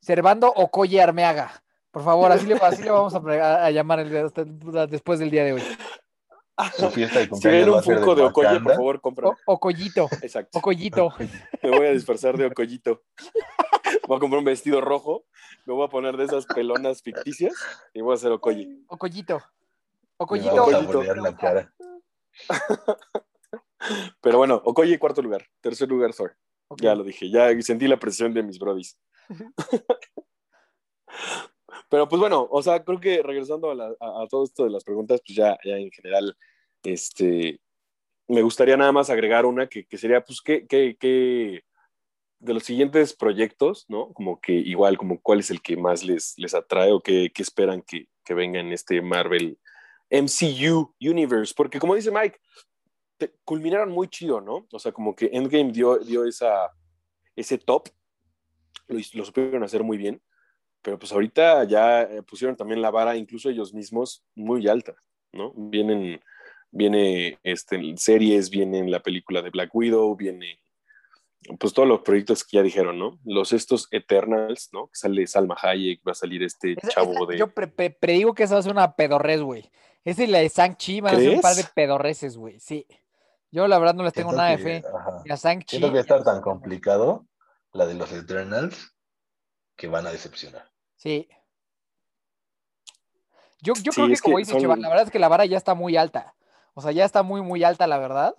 [0.00, 1.62] Servando Okoye Armeaga.
[1.98, 4.44] Por favor, así le, así le vamos a, pre- a- a llamar el- hasta-
[4.86, 5.62] después del día de hoy.
[6.76, 9.28] Su fiesta de si cumpleaños ven va un Funko de Okoye, por favor, compren.
[9.30, 10.60] O- Okoyito, Exacto.
[10.60, 11.12] Okoyito.
[11.64, 13.02] Me voy a disfrazar de Okoyito.
[14.06, 15.24] Voy a comprar un vestido rojo,
[15.66, 17.52] me voy a poner de esas pelonas ficticias
[17.92, 18.68] y voy a hacer Okoye.
[18.86, 19.38] Okoyito.
[19.38, 19.44] Le
[20.18, 20.54] Okoyito.
[20.54, 20.98] vamos a Okoyito.
[20.98, 21.74] bolear la cara.
[24.20, 26.36] Pero bueno, Okoye cuarto lugar, tercer lugar Thor.
[26.80, 28.96] Ya lo dije, ya sentí la presión de mis brodis.
[31.88, 33.94] Pero pues bueno, o sea, creo que regresando a, la-
[34.28, 36.36] todo esto de las preguntas, pues ya, ya en general,
[36.82, 37.60] este,
[38.28, 41.62] me gustaría nada más agregar una que, que sería, pues, ¿qué, qué, qué
[42.40, 44.12] de los siguientes proyectos, ¿no?
[44.12, 47.42] Como que igual, como cuál es el que más les, les atrae o qué, qué
[47.42, 49.58] esperan que, que venga en este Marvel
[50.10, 52.38] MCU Universe, porque como dice Mike,
[53.44, 54.66] culminaron muy chido, ¿no?
[54.72, 56.70] O sea, como que Endgame dio, dio esa,
[57.34, 57.88] ese top,
[58.86, 60.22] lo, lo supieron hacer muy bien,
[60.82, 64.94] pero pues ahorita ya eh, pusieron también la vara, incluso ellos mismos, muy alta,
[65.32, 65.52] ¿no?
[65.56, 66.20] Vienen,
[66.70, 70.58] viene este, series, viene la película de Black Widow, viene
[71.58, 73.18] pues todos los proyectos que ya dijeron, ¿no?
[73.24, 74.88] Los estos Eternals, ¿no?
[74.88, 77.38] Que sale Salma Hayek, va a salir este chavo de...
[77.38, 79.70] Yo pre- pre- predigo que esa va a ser una pedorrez, güey.
[80.04, 82.58] Esa y la de Sang-Chi van a ser un par de pedorreces, güey.
[82.60, 82.86] Sí.
[83.50, 84.84] Yo la verdad no les tengo Siento nada de que- fe.
[84.88, 85.22] ajá.
[85.24, 85.76] Ni a Sang-Chi.
[85.78, 87.26] Siento que estar tan complicado
[87.72, 88.94] la de los Eternals
[89.78, 90.68] que van a decepcionar.
[90.96, 91.28] Sí.
[93.60, 95.46] Yo, yo Sí, creo que como dice son- Cheval, la verdad es que la vara
[95.46, 96.34] ya está muy alta.
[96.74, 98.34] O sea, ya está muy, muy alta, la verdad.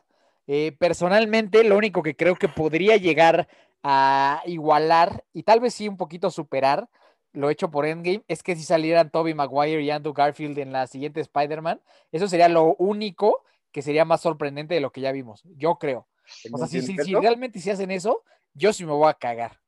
[0.48, 3.48] Eh, personalmente, lo único que creo que podría llegar
[3.84, 6.90] a igualar y tal vez sí un poquito superar
[7.32, 10.88] lo hecho por Endgame es que si salieran Tobey Maguire y Andrew Garfield en la
[10.88, 11.80] siguiente Spider-Man,
[12.12, 15.44] eso sería lo único que sería más sorprendente de lo que ya vimos.
[15.56, 16.08] Yo creo.
[16.52, 18.24] O sea, si, si- si realmente si hacen eso,
[18.54, 19.60] yo sí me voy a cagar.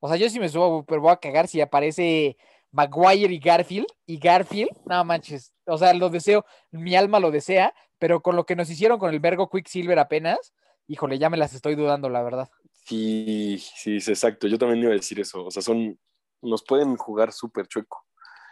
[0.00, 2.36] O sea, yo sí me subo, pero voy a cagar si aparece
[2.72, 3.86] Maguire y Garfield.
[4.06, 5.52] Y Garfield, no manches.
[5.66, 9.12] O sea, lo deseo, mi alma lo desea, pero con lo que nos hicieron con
[9.12, 10.52] el Vergo Quicksilver apenas,
[10.86, 12.50] híjole, ya me las estoy dudando, la verdad.
[12.84, 14.48] Sí, sí, sí, exacto.
[14.48, 15.44] Yo también iba a decir eso.
[15.44, 15.98] O sea, son,
[16.42, 18.04] nos pueden jugar súper chueco.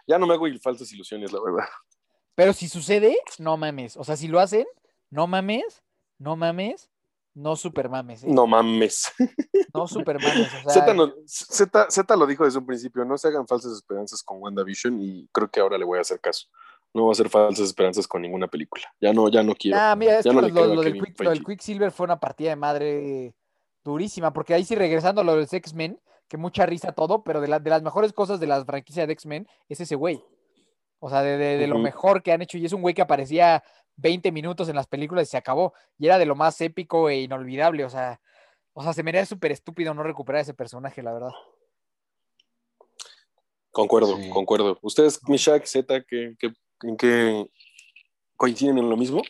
[0.07, 1.68] Ya no me hago falsas ilusiones, la verdad.
[2.34, 3.96] Pero si sucede, no mames.
[3.96, 4.66] O sea, si lo hacen,
[5.11, 5.82] no mames,
[6.18, 6.88] no mames,
[7.35, 8.24] no super mames.
[8.24, 8.26] ¿eh?
[8.29, 9.12] No mames.
[9.74, 10.49] No super mames.
[10.66, 13.72] O sea, Z, no- Z- Z lo dijo desde un principio, no se hagan falsas
[13.72, 16.47] esperanzas con WandaVision y creo que ahora le voy a hacer caso.
[16.95, 18.85] No voy a hacer falsas esperanzas con ninguna película.
[19.01, 19.76] Ya no, ya no quiero.
[19.79, 21.45] Ah, mira, es Ya que no lo, creo lo- del Quick- lo del.
[21.45, 23.35] Quicksilver fue una partida de madre
[23.85, 27.49] durísima, porque ahí sí regresando a lo del X-Men, que mucha risa todo, pero de,
[27.49, 30.22] la- de las mejores cosas de la franquicia de X-Men es ese güey.
[30.99, 33.03] O sea, de, de- de lo mejor que han hecho, y es un güey que
[33.03, 33.62] aparecía
[33.99, 37.20] 20 minutos en las películas y se acabó, y era de lo más épico e
[37.20, 38.20] inolvidable, o sea,
[38.72, 41.32] o sea, se me haría súper estúpido no recuperar ese personaje, la verdad.
[43.70, 44.30] Concuerdo, Sí.
[44.30, 44.78] concuerdo.
[44.82, 47.51] ¿Ustedes, Mishak, Z, ¿qué, qué- en qué
[48.36, 49.22] coinciden en lo mismo?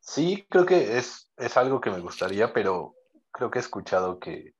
[0.00, 2.96] Sí, creo que es, es algo que me gustaría, pero
[3.30, 4.54] creo que he escuchado que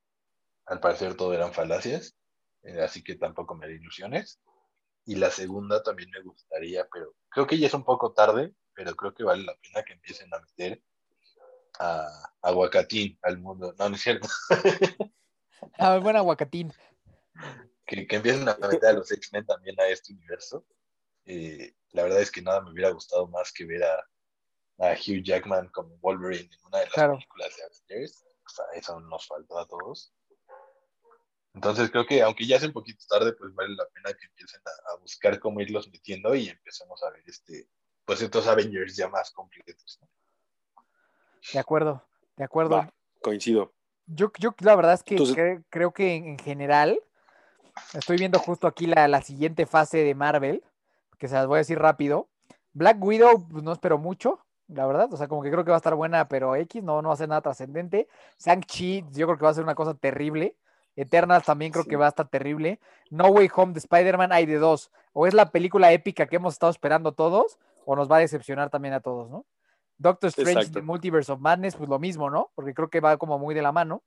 [0.65, 2.15] al parecer todo eran falacias,
[2.63, 4.39] eh, así que tampoco me haré ilusiones.
[5.05, 8.95] Y la segunda también me gustaría, pero creo que ya es un poco tarde, pero
[8.95, 10.81] creo que vale la pena que empiecen a meter
[11.79, 12.07] a
[12.41, 13.73] Aguacatín al mundo.
[13.79, 14.27] No, no es cierto.
[15.79, 16.71] Ah, buen aguacatín.
[17.87, 20.65] que, que empiecen a meter a los X-Men también a este universo.
[21.23, 23.95] Eh, la verdad es que nada me hubiera gustado más que ver a,
[24.79, 27.13] a Hugh Jackman como Wolverine en una de las Claro.
[27.13, 28.25] películas de Avengers.
[28.45, 30.13] O sea, eso nos faltó a todos.
[31.53, 34.61] Entonces creo que aunque ya es un poquito tarde, pues vale la pena que empiecen
[34.65, 37.67] a, a buscar cómo irlos metiendo y empecemos a ver este,
[38.05, 39.99] pues estos Avengers ya más completos.
[40.01, 40.07] ¿no?
[41.53, 42.03] De acuerdo,
[42.37, 42.77] de acuerdo.
[42.77, 43.73] Va, coincido.
[44.07, 46.99] Yo, yo la verdad es que Entonces- cre- creo que en, en general,
[47.93, 50.63] estoy viendo justo aquí la, la siguiente fase de Marvel,
[51.17, 52.29] que se las voy a decir rápido.
[52.73, 55.11] Black Widow, pues no espero mucho, la verdad.
[55.13, 57.13] O sea, como que creo que va a estar buena, pero X no, no va
[57.13, 58.07] a ser nada trascendente.
[58.39, 60.55] Shang-Chi, yo creo que va a ser una cosa terrible.
[60.97, 61.89] Eternals también creo Sí.
[61.89, 62.79] que va a estar terrible.
[63.09, 64.91] No Way Home de Spider-Man hay de dos.
[65.13, 68.69] O es la película épica que hemos estado esperando todos, o nos va a decepcionar
[68.69, 69.45] también a todos, ¿no?
[69.97, 70.79] Doctor Strange Exacto.
[70.79, 72.51] The Multiverse of Madness, pues lo mismo, ¿no?
[72.55, 74.03] Porque creo que va como muy de la mano.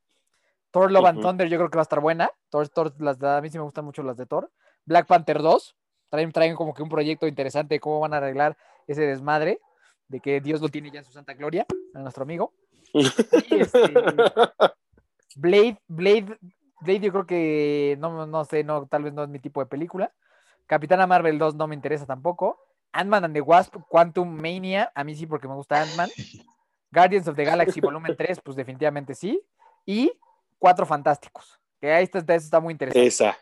[0.71, 1.23] Thor Love and.
[1.23, 2.31] Thunder yo creo que va a estar buena.
[2.51, 4.51] Thor, Thor, las a mí sí me gustan mucho las de Thor.
[4.85, 5.77] Black Panther 2.
[6.11, 8.57] Traen, traen como que un proyecto interesante de cómo van a arreglar
[8.87, 9.61] ese desmadre,
[10.09, 12.55] de que Dios lo tiene ya en su santa gloria, a nuestro amigo.
[12.95, 13.93] Este,
[15.37, 16.39] Blade, Blade,
[16.81, 19.67] Blade yo creo que no, no sé, no, tal vez no es mi tipo de
[19.67, 20.13] película.
[20.67, 22.59] Capitana Marvel 2 no me interesa tampoco.
[22.93, 26.09] Ant-Man and the Wasp, Quantum Mania, a mí sí porque me gusta Ant-Man.
[26.91, 29.43] Guardians of the Galaxy Volumen 3, pues definitivamente sí.
[29.85, 30.13] Y
[30.59, 33.07] Cuatro Fantásticos, que ahí está, está, está muy interesante.
[33.07, 33.37] Esa,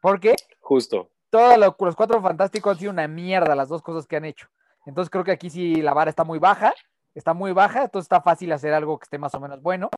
[0.00, 1.10] Porque justo.
[1.30, 4.48] todos lo- los Cuatro Fantásticos han sido una mierda las dos cosas que han hecho.
[4.86, 6.72] Entonces creo que aquí sí la vara está muy baja,
[7.14, 9.90] está muy baja, entonces está fácil hacer algo que esté más o menos bueno.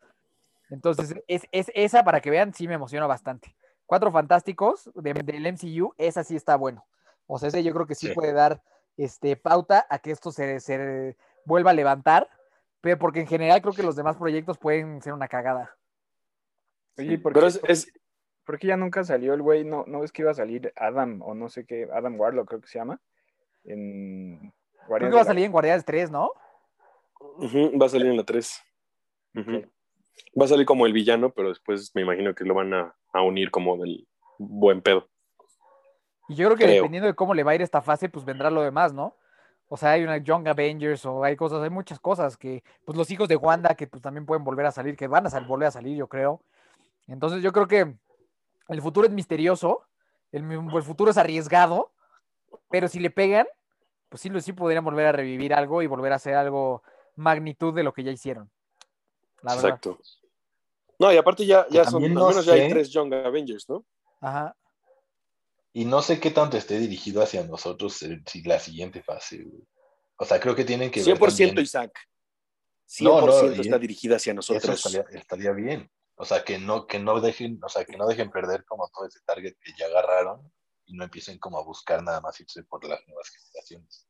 [0.70, 3.55] Entonces, es, es esa para que vean, sí me emociona bastante.
[3.86, 6.86] Cuatro Fantásticos de- del MCU, esa sí está bueno.
[7.26, 8.14] O sea, ese yo creo que sí, Sí.
[8.14, 8.62] puede dar
[8.97, 12.28] este, pauta a que esto se, se vuelva a levantar,
[12.80, 15.76] pero porque en general creo que los demás proyectos pueden ser una cagada.
[16.99, 17.92] Oye, ¿por Pero qué, es, es-
[18.45, 19.64] por qué ya nunca salió el güey?
[19.64, 22.61] No, no ves que iba a salir Adam o no sé qué, Adam Warlock creo
[22.61, 23.01] que se llama.
[23.64, 24.53] En
[24.86, 26.30] Creo que va a salir en Guardianes 3, ¿no?
[27.80, 28.62] va a salir en la 3.
[29.34, 29.57] Ujú.
[29.57, 29.66] Ok.
[30.40, 33.22] Va a salir como el villano, pero después me imagino que lo van a, a
[33.22, 34.07] unir como del
[34.38, 35.09] buen pedo.
[36.29, 36.77] Y yo creo que Creo.
[36.77, 39.16] dependiendo de cómo le va a ir esta fase, pues vendrá lo demás, ¿no?
[39.68, 43.11] O sea, hay una Young Avengers o hay cosas, hay muchas cosas que, pues los
[43.11, 45.68] hijos de Wanda que pues también pueden volver a salir, que van a sal- volver
[45.68, 46.43] a salir, yo creo.
[47.09, 47.95] Entonces yo creo que
[48.68, 49.83] el futuro es misterioso,
[50.33, 50.45] el,
[50.83, 51.93] futuro es arriesgado,
[52.70, 53.47] pero si le pegan,
[54.09, 56.83] pues sí, lo- sí podrían volver a revivir algo y volver a hacer algo
[57.16, 58.51] magnitud de lo que ya hicieron.
[59.43, 59.70] La verdad.
[59.70, 59.99] Exacto.
[60.99, 63.85] No, y aparte ya, ya son, al menos ya hay tres Young Avengers, ¿no?
[64.20, 64.55] Ajá.
[65.77, 69.43] Y no sé qué tanto esté dirigido hacia nosotros eh, si la siguiente fase.
[69.43, 69.66] güey.
[70.16, 71.99] O sea, creo que tienen que ver 100% también- Isaac.
[72.87, 74.87] 100% No, no, está dirigida hacia Eso nosotros.
[74.87, 75.91] estaría, estaría bien.
[76.14, 79.05] O sea, que no, que no dejen, o sea, que no dejen perder como todo
[79.09, 80.49] ese target que ya agarraron
[80.87, 84.07] y no empiecen como a buscar nada más irse por las nuevas generaciones.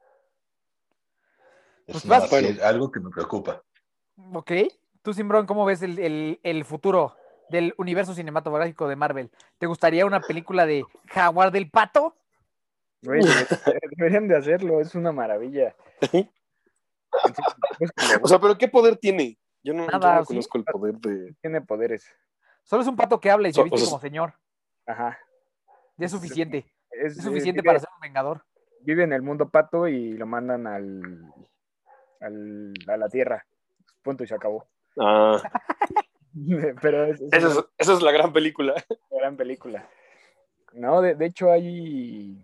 [1.86, 2.30] Es Pues más
[2.62, 3.62] algo que me preocupa.
[4.34, 4.52] Ok.
[5.00, 7.16] Tú, Simbrón, ¿cómo ves el, el- el futuro
[7.50, 9.30] del universo cinematográfico de Marvel?
[9.58, 12.16] ¿Te gustaría una película de Jaguar del Pato?
[13.02, 13.20] Güey,
[13.96, 15.74] deberían- de hacerlo, es una maravilla.
[17.78, 17.90] Pues,
[18.22, 19.38] O sea, pero ¿qué poder tiene?
[19.62, 19.86] Yo no,
[20.26, 21.34] conozco el poder de.
[21.40, 22.06] tiene poderes.
[22.64, 24.34] Solo es un pato que habla y se viste o sea, como señor.
[24.86, 25.18] Ajá.
[25.96, 26.66] Ya es suficiente.
[26.90, 28.44] Es, Es suficiente vive- para ser un vengador.
[28.80, 31.00] Vive en el mundo pato y lo mandan al,
[32.20, 33.46] al- a la tierra.
[34.02, 34.66] Punto y se acabó.
[34.98, 35.40] Ah,
[36.82, 38.74] Pero es, es esa, una es, esa es la gran película.
[39.10, 39.88] gran película.
[40.72, 42.36] No, de, de hecho hay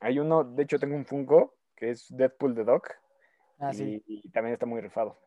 [0.00, 2.82] hay uno, de hecho tengo un Funko que es Deadpool the Dog
[3.58, 4.02] Ah, y, sí.
[4.06, 5.18] y también está muy rifado.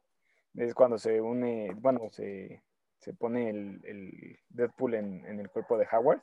[0.55, 2.61] Es cuando se une, bueno, se,
[2.99, 6.21] se pone el, el Deadpool en, en el cuerpo de Howard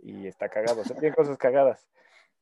[0.00, 0.80] y está cagado.
[0.80, 1.86] O sea, tiene cosas cagadas.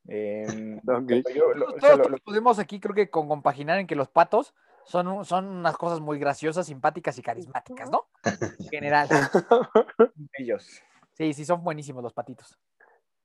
[0.08, 1.04] Em, Ok.
[1.24, 3.86] pero yo lo- o Todos, sea, lo- lo- podemos aquí, creo que con compaginar en
[3.86, 4.54] que los patos
[4.84, 8.08] son, son unas cosas muy graciosas, simpáticas y carismáticas, ¿no?
[8.24, 9.08] En general.
[10.34, 10.82] ellos.
[11.12, 12.58] Sí, sí, son buenísimos los patitos.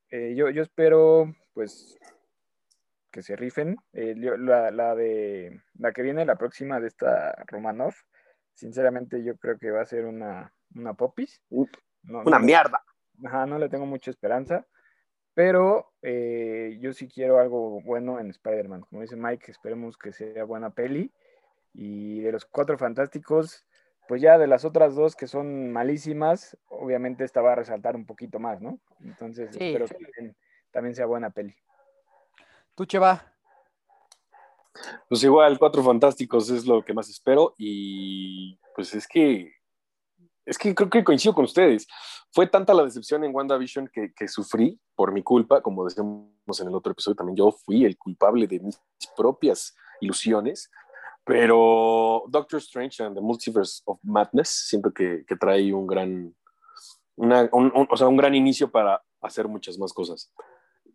[0.09, 1.97] Eh, yo, yo espero, pues,
[3.11, 3.77] que se rifen.
[3.93, 7.93] Eh, yo- la, la de la que viene, la próxima de esta Romanov,
[8.53, 11.41] sinceramente yo creo que va a ser una, una popis.
[11.49, 12.83] No, Una no- mierda.
[13.23, 14.65] Ajá, no le tengo mucha esperanza.
[15.33, 18.81] Pero eh, yo sí quiero algo bueno en Spider-Man.
[18.81, 21.11] Como dice Mike, esperemos que sea buena peli.
[21.77, 23.65] Y de los cuatro fantásticos,
[24.07, 28.05] pues ya de las otras dos que son malísimas, obviamente esta va a resaltar un
[28.05, 28.79] poquito más, ¿no?
[29.01, 29.59] Entonces Sí.
[29.61, 30.35] espero que también,
[30.71, 31.55] también sea buena peli.
[32.75, 33.33] Tú, Cheva.
[35.09, 39.53] Pues igual, Cuatro Fantásticos es lo que más espero y pues es que,
[40.45, 41.87] es que creo que coincido con ustedes.
[42.31, 46.67] Fue tanta la decepción en WandaVision que, que sufrí por mi culpa, como decíamos en
[46.67, 48.79] el otro episodio, también yo fui el culpable de mis
[49.15, 50.69] propias ilusiones,
[51.25, 56.35] pero Doctor Strange and the Multiverse of Madness siento que, que trae un gran,
[57.15, 60.31] una- un- un- o sea, un gran inicio para hacer muchas más cosas.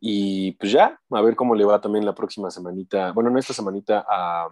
[0.00, 3.52] Y pues ya, a ver cómo le va también la próxima semanita, bueno, no esta
[3.52, 4.48] semanita a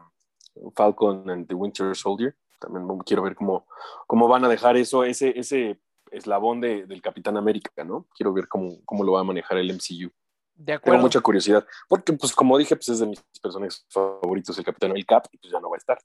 [0.75, 2.37] Falcon and the Winter Soldier.
[2.61, 3.67] También quiero ver cómo,
[4.07, 8.07] cómo van a dejar eso, ese, ese eslabón de- del Capitán América, ¿no?
[8.17, 10.11] Quiero ver cómo, cómo lo va a manejar el MCU.
[10.59, 11.03] De Tengo acuerdo.
[11.03, 15.07] mucha curiosidad, porque pues como dije, pues es de mis personajes favoritos el Capitán el
[15.07, 15.99] Cap y pues ya no va a estar.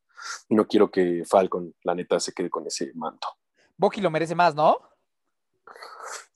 [0.48, 3.28] No quiero que Falcon, la neta, se quede con ese manto.
[3.78, 4.78] Bucky lo merece más, ¿no?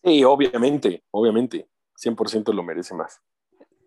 [0.03, 3.21] Sí, obviamente, obviamente, 100% lo merece más.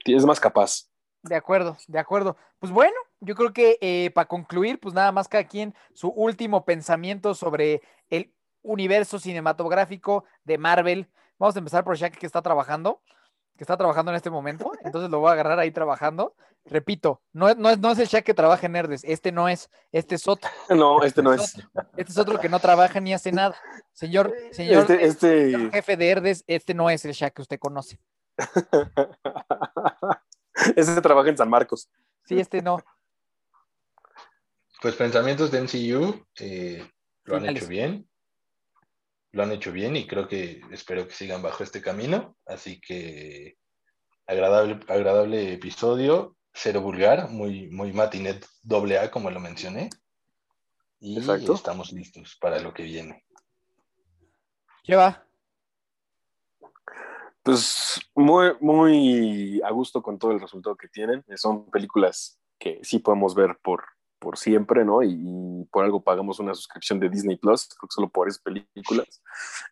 [0.05, 0.89] Es más capaz.
[1.23, 2.37] De acuerdo, de acuerdo.
[2.61, 7.35] Pues bueno, yo creo que para concluir, pues nada más cada quien su último pensamiento
[7.35, 11.11] sobre el universo cinematográfico de Marvel.
[11.37, 13.03] Vamos a empezar por Shaq que está trabajando.
[13.61, 16.35] Que está trabajando en este momento, entonces lo voy a agarrar ahí trabajando.
[16.65, 19.51] Repito, no, es- no, es, no es el Shaq que trabaja en Nerdes, este no
[19.51, 20.49] es, este es otro.
[20.71, 21.57] No, este no es.
[21.95, 23.55] Este es otro que no trabaja ni hace nada.
[23.93, 25.51] Señor, señor, Este, este...
[25.53, 28.01] señor jefe de Herdes, este no es el Shaq que usted conoce.
[30.75, 31.91] Ese trabaja en San Marcos.
[32.25, 32.79] Sí, este no.
[34.81, 36.91] Pues pensamientos de MCU eh,
[37.25, 37.63] lo han Finales.
[37.63, 38.09] hecho bien.
[39.33, 42.37] Lo han hecho bien y creo que espero que sigan bajo este camino.
[42.47, 43.57] Así que
[44.27, 49.91] agradable, agradable episodio, cero vulgar, muy, muy matinet doble A, como lo mencioné.
[50.99, 51.55] Y Exacto.
[51.55, 53.25] estamos listos para lo que viene.
[54.83, 55.25] Lleva.
[57.43, 61.25] Pues muy, muy a gusto con todo el resultado que tienen.
[61.37, 63.85] Son películas que sí podemos ver por,
[64.21, 65.03] por siempre, ¿no?
[65.03, 68.43] Y, y por algo pagamos una suscripción de Disney Plus, creo que solo por esas
[68.43, 69.23] películas.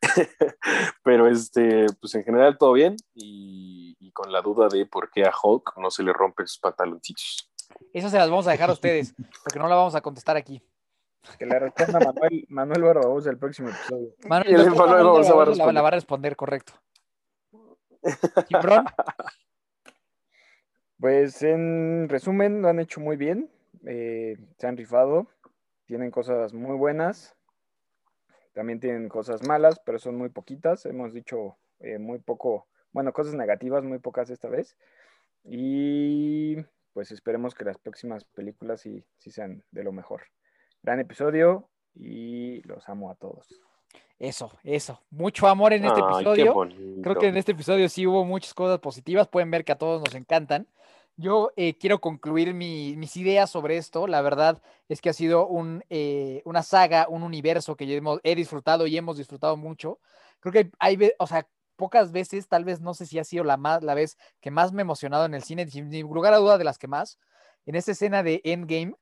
[1.04, 5.24] Pero este, pues en general todo bien y, y con la duda de por qué
[5.24, 7.48] a Hulk no se le rompen sus pantaloncitos.
[7.92, 10.62] Esas se las vamos a dejar a ustedes, porque no la vamos a contestar aquí.
[11.38, 14.14] Que le responda Manuel, Manuel Barbabosa el próximo episodio.
[14.26, 16.72] Manuel, Y el Manuel Manuel Barbosa va a Barbosa la, la va a responder, correcto.
[18.48, 18.86] Gibran,
[20.98, 23.50] Pues en resumen, lo han hecho muy bien.
[23.86, 25.28] Eh, se han rifado.
[25.86, 27.36] Tienen cosas muy buenas.
[28.52, 30.84] También tienen cosas malas, pero son muy poquitas.
[30.86, 34.76] Hemos dicho eh, muy poco, bueno, cosas negativas, muy pocas esta vez.
[35.44, 36.56] Y
[36.92, 40.22] pues esperemos que las próximas películas sí, sí sean de lo mejor.
[40.82, 43.46] Gran episodio y los amo a todos.
[44.18, 45.00] eso, eso.
[45.10, 46.68] Mucho amor en este Ay, episodio.
[47.02, 49.28] Creo que en este episodio sí hubo muchas cosas positivas.
[49.28, 50.66] Pueden ver que a todos nos encantan.
[51.20, 54.06] Yo eh, quiero concluir mi- mis ideas sobre esto.
[54.06, 58.34] La verdad es que ha sido un, eh, una saga, un universo que hemos- he
[58.36, 59.98] disfrutado y hemos disfrutado mucho.
[60.40, 63.56] Creo que hay, o sea, pocas veces, tal vez no sé si ha sido la,
[63.56, 66.56] más, la vez que más me he emocionado en el cine, sin lugar a duda
[66.58, 67.18] de las que más.
[67.66, 68.94] En esa escena de Endgame,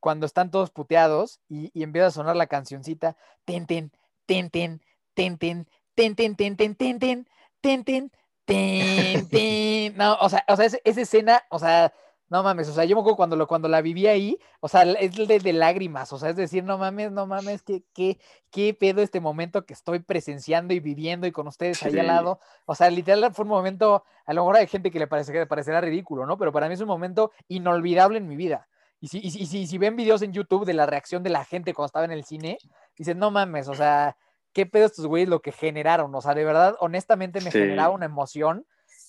[0.00, 3.90] cuando están todos puteados y, y empieza a sonar la cancioncita, ten, ten,
[4.26, 4.76] ten, ten,
[5.14, 7.26] ten, ten, ten, ten, ten, ten, ten, ten, ten,
[7.60, 8.12] ten, ten,
[8.44, 9.28] ten.
[9.96, 11.92] No, o sea, o sea, esa escena, o sea,
[12.30, 14.82] no mames, o sea, yo me acuerdo cuando, lo, cuando la viví ahí, o sea,
[14.82, 18.18] es de, de lágrimas, o sea, es decir, no mames, no mames, qué, qué,
[18.50, 22.40] qué pedo este momento que estoy presenciando y viviendo y con ustedes ahí al lado.
[22.66, 25.40] O sea, literal fue un momento, a lo mejor hay gente que le, parece, que
[25.40, 26.38] le parecerá ridículo, ¿no?
[26.38, 28.68] Pero para mí es un momento inolvidable en mi vida.
[29.00, 31.30] Y si, y si, y si, si ven videos en YouTube de la reacción de
[31.30, 32.58] la gente cuando estaba en el cine,
[32.96, 34.16] dicen, no mames, o sea,
[34.54, 36.14] qué pedo estos güeyes lo que generaron.
[36.14, 37.58] O sea, de verdad, honestamente me Sí.
[37.58, 38.66] generaba una emoción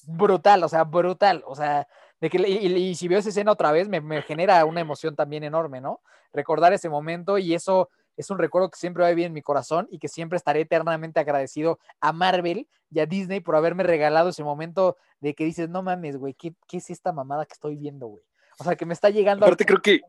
[0.08, 1.44] brutal, o sea, brutal.
[1.48, 1.88] O sea,
[2.20, 5.16] de que, y, y- si veo esa escena otra vez, me, me genera una emoción
[5.16, 6.02] también enorme, ¿no?
[6.34, 9.42] Recordar ese momento y eso es un recuerdo que siempre va a vivir en mi
[9.42, 14.30] corazón y que siempre estaré eternamente agradecido a Marvel y a Disney por haberme regalado
[14.30, 17.76] ese momento de que dices, no mames, güey, ¿qué, qué es esta mamada que estoy
[17.76, 18.24] viendo, güey?
[18.58, 19.46] O sea, que me está llegando.
[19.46, 20.02] Aparte creo que,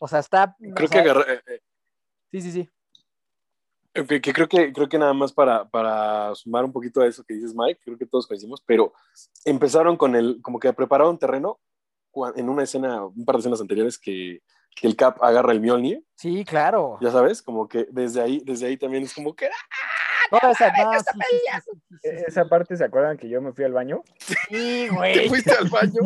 [0.00, 0.56] O sea, está.
[0.58, 1.60] creo o que sea, agarra- eh, eh,
[2.30, 2.70] Sí, sí, sí.
[4.04, 7.24] Que, que creo que creo que nada más para, para sumar un poquito a eso
[7.24, 8.92] que dices Mike, creo que todos coincidimos, pero
[9.44, 11.58] empezaron con el, como que prepararon terreno
[12.34, 14.40] en una escena, un par de escenas anteriores que,
[14.74, 16.98] que el Cap agarra el Mjolnir, Sí, claro.
[17.00, 19.48] ya sabes, como que desde ahí, desde ahí también es como que
[20.30, 21.20] Esa, no, sí, sí, sí,
[21.60, 24.02] sí, sí, sí, Esa parte, ¿se acuerdan que yo me fui al baño?
[24.18, 24.36] Sí,
[24.88, 25.28] te güey.
[25.28, 26.00] fuiste al baño.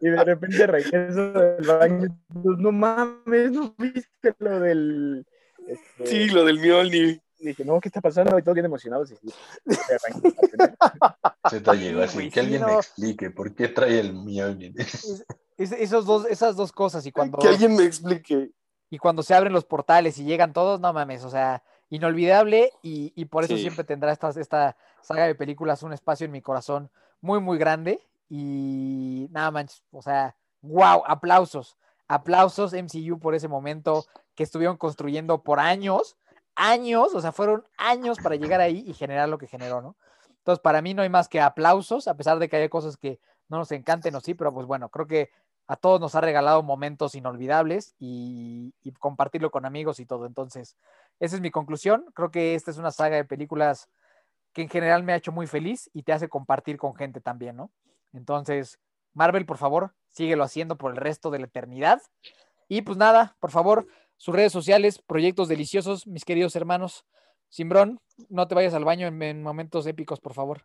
[0.00, 2.18] Y de repente regreso del baño.
[2.32, 5.26] pues, no mames, no viste lo del.
[5.66, 7.20] este, sí, lo del Mjolnir.
[7.38, 8.38] Dije, no, ¿qué está pasando?
[8.38, 9.10] Y todos bien emocionados.
[9.12, 9.16] Y,
[9.64, 10.76] me arranqué.
[11.50, 14.74] Z llegó así, que sí, alguien me explique por qué trae el Mjolnir.
[14.78, 18.50] Es- esos dos, esas dos cosas y cuando, Que alguien me explique.
[18.90, 23.12] Y cuando se abren los portales y llegan todos, no mames, o sea, inolvidable y,
[23.14, 23.62] y por eso Sí.
[23.62, 28.00] siempre tendrá esta, esta saga de películas un espacio en mi corazón muy, muy grande
[28.28, 31.76] y nada manches, o sea, wow, aplausos,
[32.08, 36.16] aplausos MCU por ese momento que estuvieron construyendo por años,
[36.54, 39.96] años, o sea, fueron años para llegar ahí y generar lo que generó, ¿no?
[40.38, 43.20] Entonces, para mí no hay más que aplausos, a pesar de que haya cosas que
[43.48, 45.30] no nos encanten o sí, pero pues bueno, creo que
[45.70, 50.26] a todos nos ha regalado momentos inolvidables y, y compartirlo con amigos y todo.
[50.26, 50.76] Entonces,
[51.20, 52.06] esa es mi conclusión.
[52.12, 53.88] Creo que esta es una saga de películas
[54.52, 57.54] que en general me ha hecho muy feliz y te hace compartir con gente también,
[57.54, 57.70] ¿no?
[58.12, 58.80] Entonces,
[59.14, 62.02] Marvel, por favor, síguelo haciendo por el resto de la eternidad.
[62.66, 67.04] Y pues nada, por favor, sus redes sociales, proyectos deliciosos, mis queridos hermanos.
[67.48, 70.64] Simbrón, no te vayas al baño en, en momentos épicos, por favor.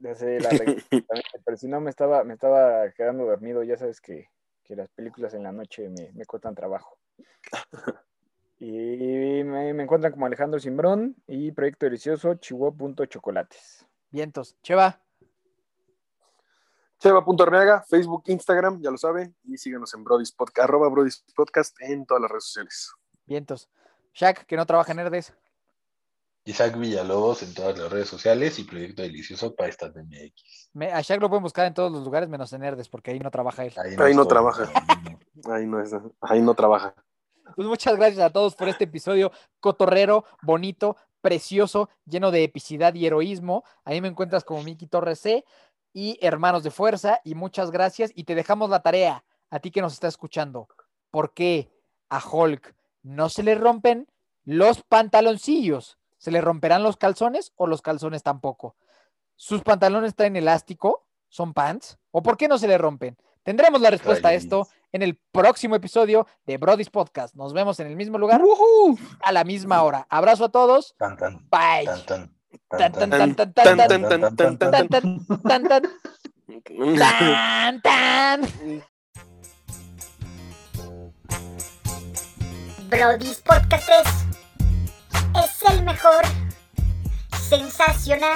[0.00, 0.48] Ya sé, la
[1.44, 4.28] pero si no me estaba, me estaba quedando dormido, ya sabes que,
[4.64, 6.98] que las películas en la noche me, me cuestan trabajo.
[8.62, 13.86] Y me, me encuentran como Alejandro Simbrón y Proyecto Delicioso, chihuahua.chocolates.
[14.10, 14.54] Vientos.
[14.62, 15.00] Cheva.
[16.98, 19.34] Cheva.armeaga, Facebook, Instagram, ya lo saben.
[19.44, 22.92] Y síganos en Brody's Podcast, arroba Brody's Podcast en todas las redes sociales.
[23.24, 23.70] Vientos.
[24.12, 25.32] Shaq, que no trabaja en Nerdes.
[26.50, 30.70] Isaac Villalobos en todas las redes sociales y Proyecto Delicioso para estas MX.
[30.74, 33.18] Me- a Shaq lo pueden buscar en todos los lugares menos en Nerdes, porque ahí
[33.18, 33.72] no trabaja él.
[33.98, 34.64] Ahí no trabaja.
[34.74, 35.18] ahí no.
[35.54, 35.90] Ahí no, es,
[36.20, 36.94] ahí no trabaja.
[37.56, 43.06] Pues muchas gracias a todos por este episodio cotorrero, bonito, precioso, lleno de epicidad y
[43.06, 43.64] heroísmo.
[43.84, 45.44] Ahí me encuentras como Miki Torres C
[45.94, 47.20] y Hermanos de Fuerza.
[47.24, 48.12] Y muchas gracias.
[48.14, 50.68] Y te dejamos la tarea a ti que nos está escuchando.
[51.10, 51.70] ¿Por qué
[52.10, 54.08] a Hulk no se le rompen
[54.44, 55.96] los pantaloncillos?
[56.20, 58.76] ¿Se le romperán los calzones o los calzones tampoco?
[59.36, 61.06] ¿Sus pantalones traen elástico?
[61.30, 61.96] ¿Son pants?
[62.10, 63.16] ¿O por qué no se le rompen?
[63.42, 67.34] Tendremos la respuesta a esto en el próximo episodio de Brody's Podcast.
[67.36, 68.42] Nos vemos en el mismo lugar
[69.24, 70.06] a la misma hora.
[70.10, 70.94] Abrazo a todos.
[70.98, 71.86] Tan, tan, Bye.
[71.86, 72.36] tan, tan,
[72.68, 73.34] Tan, tan, tan, tan.
[73.34, 75.22] tan, tan, Tan, tan, tan, tan, tan, tan, tan, tan.
[75.42, 75.68] tan,
[76.98, 78.42] tan, tan, tan.
[82.90, 84.29] Brody's Podcast es,
[85.34, 86.22] es el mejor.
[87.48, 88.30] Sensacional.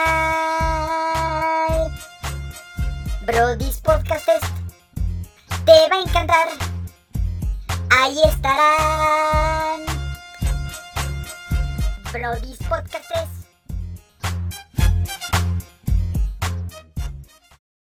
[3.27, 4.43] Brody's Podcast es,
[5.65, 6.49] te va a encantar.
[7.91, 9.81] Ahí estarán.
[12.13, 13.34] Brody's Podcast es